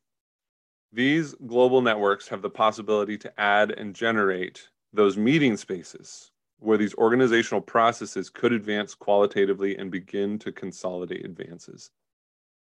These 0.93 1.34
global 1.34 1.82
networks 1.82 2.30
have 2.30 2.41
the 2.41 2.49
possibility 2.49 3.18
to 3.18 3.38
add 3.38 3.72
and 3.72 3.93
generate 3.93 4.70
those 4.93 5.18
meeting 5.18 5.57
spaces 5.57 6.32
where 6.59 6.78
these 6.78 6.95
organizational 6.95 7.59
processes 7.59 8.30
could 8.30 8.53
advance 8.53 8.95
qualitatively 8.95 9.76
and 9.76 9.91
begin 9.91 10.39
to 10.39 10.53
consolidate 10.53 11.26
advances. 11.26 11.91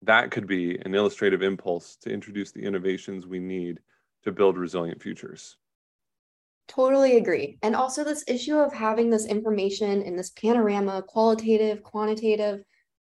That 0.01 0.29
could 0.29 0.45
be 0.45 0.77
an 0.79 0.93
illustrative 0.93 1.41
impulse 1.41 1.95
to 2.01 2.11
introduce 2.11 2.51
the 2.51 2.63
innovations 2.63 3.25
we 3.25 3.39
need 3.39 3.79
to 4.23 4.33
build 4.33 4.57
resilient 4.57 5.01
futures. 5.01 5.55
Totally 6.71 7.17
agree. 7.17 7.57
And 7.61 7.75
also, 7.75 8.05
this 8.05 8.23
issue 8.29 8.55
of 8.55 8.71
having 8.71 9.09
this 9.09 9.25
information 9.25 10.01
in 10.03 10.15
this 10.15 10.29
panorama, 10.29 11.03
qualitative, 11.05 11.83
quantitative, 11.83 12.63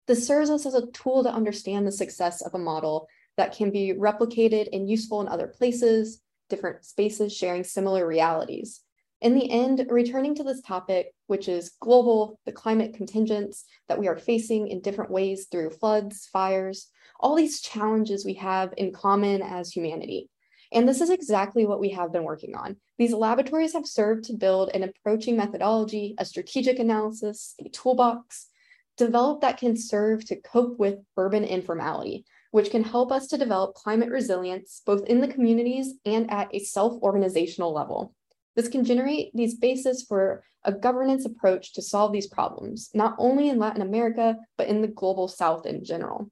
this 0.09 0.27
serves 0.27 0.51
us 0.51 0.67
as 0.67 0.75
a 0.75 0.91
tool 0.91 1.23
to 1.23 1.33
understand 1.33 1.87
the 1.87 1.93
success 1.93 2.43
of 2.43 2.57
a 2.57 2.59
model 2.59 3.07
that 3.37 3.57
can 3.57 3.71
be 3.71 3.95
replicated 3.97 4.69
and 4.73 4.91
useful 4.91 5.21
in 5.21 5.29
other 5.29 5.47
places, 5.47 6.21
different 6.51 6.85
spaces 6.85 7.33
sharing 7.33 7.63
similar 7.63 8.05
realities. 8.05 8.81
In 9.21 9.37
the 9.37 9.49
end, 9.49 9.87
returning 9.89 10.35
to 10.35 10.43
this 10.43 10.61
topic, 10.63 11.15
which 11.29 11.49
is 11.49 11.77
global, 11.81 12.41
the 12.45 12.51
climate 12.51 12.95
contingents 12.95 13.65
that 13.87 14.01
we 14.01 14.09
are 14.09 14.19
facing 14.19 14.67
in 14.67 14.81
different 14.81 15.13
ways 15.13 15.47
through 15.49 15.71
floods, 15.71 16.29
fires, 16.33 16.89
all 17.21 17.37
these 17.37 17.61
challenges 17.61 18.25
we 18.25 18.35
have 18.35 18.75
in 18.77 18.93
common 18.93 19.41
as 19.41 19.71
humanity. 19.71 20.29
And 20.73 20.89
this 20.89 21.01
is 21.01 21.11
exactly 21.11 21.67
what 21.67 21.81
we 21.81 21.91
have 21.91 22.13
been 22.13 22.25
working 22.25 22.55
on. 22.55 22.77
These 22.99 23.13
laboratories 23.13 23.75
have 23.75 23.87
served 23.87 24.25
to 24.25 24.33
build 24.33 24.71
an 24.73 24.83
approaching 24.83 25.37
methodology, 25.37 26.15
a 26.19 26.25
strategic 26.25 26.79
analysis, 26.79 27.55
a 27.61 27.69
toolbox, 27.69 28.49
developed 28.97 29.43
that 29.43 29.59
can 29.59 29.77
serve 29.77 30.25
to 30.27 30.37
cope 30.37 30.79
with 30.79 30.99
urban 31.17 31.45
informality, 31.45 32.25
which 32.53 32.71
can 32.71 32.85
help 32.85 33.13
us 33.13 33.27
to 33.29 33.39
develop 33.39 33.75
climate 33.75 34.11
resilience 34.11 34.83
both 34.85 35.05
in 35.05 35.21
the 35.21 35.29
communities 35.29 35.95
and 36.05 36.31
at 36.31 36.55
a 36.55 36.59
self-organizational 36.59 37.73
level. 37.73 38.15
This 38.55 38.69
can 38.69 38.85
generate 38.85 39.35
these 39.35 39.55
bases 39.55 40.03
for 40.03 40.43
a 40.65 40.73
governance 40.73 41.25
approach 41.25 41.73
to 41.75 41.83
solve 41.83 42.13
these 42.13 42.27
problems, 42.27 42.91
not 42.95 43.15
only 43.19 43.49
in 43.49 43.59
Latin 43.59 43.83
America, 43.83 44.37
but 44.57 44.69
in 44.69 44.83
the 44.83 44.89
global 44.89 45.27
South 45.27 45.67
in 45.67 45.85
general. 45.85 46.31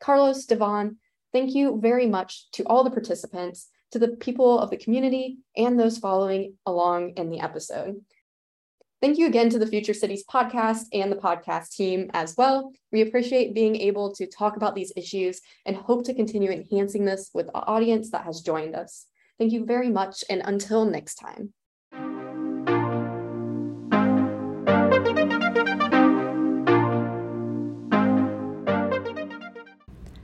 Carlos, 0.00 0.46
Duvan, 0.46 0.96
thank 1.32 1.54
you 1.54 1.78
very 1.80 2.06
much 2.06 2.50
to 2.52 2.64
all 2.64 2.84
the 2.84 2.90
participants, 2.90 3.68
to 3.92 3.98
the 3.98 4.08
people 4.08 4.58
of 4.58 4.70
the 4.70 4.76
community, 4.76 5.38
and 5.56 5.78
those 5.78 5.98
following 5.98 6.54
along 6.66 7.10
in 7.16 7.30
the 7.30 7.40
episode. 7.40 8.00
Thank 9.00 9.18
you 9.18 9.26
again 9.26 9.50
to 9.50 9.58
the 9.58 9.66
Future 9.66 9.94
Cities 9.94 10.24
podcast 10.24 10.84
and 10.92 11.10
the 11.10 11.16
podcast 11.16 11.74
team 11.74 12.08
as 12.14 12.36
well. 12.36 12.70
We 12.92 13.00
appreciate 13.00 13.52
being 13.52 13.74
able 13.74 14.14
to 14.14 14.28
talk 14.28 14.56
about 14.56 14.76
these 14.76 14.92
issues 14.96 15.40
and 15.66 15.76
hope 15.76 16.04
to 16.04 16.14
continue 16.14 16.52
enhancing 16.52 17.04
this 17.04 17.30
with 17.34 17.46
the 17.46 17.54
audience 17.54 18.12
that 18.12 18.24
has 18.24 18.42
joined 18.42 18.76
us. 18.76 19.06
Thank 19.38 19.52
you 19.52 19.64
very 19.64 19.88
much, 19.88 20.22
and 20.30 20.40
until 20.44 20.84
next 20.84 21.16
time. 21.16 21.52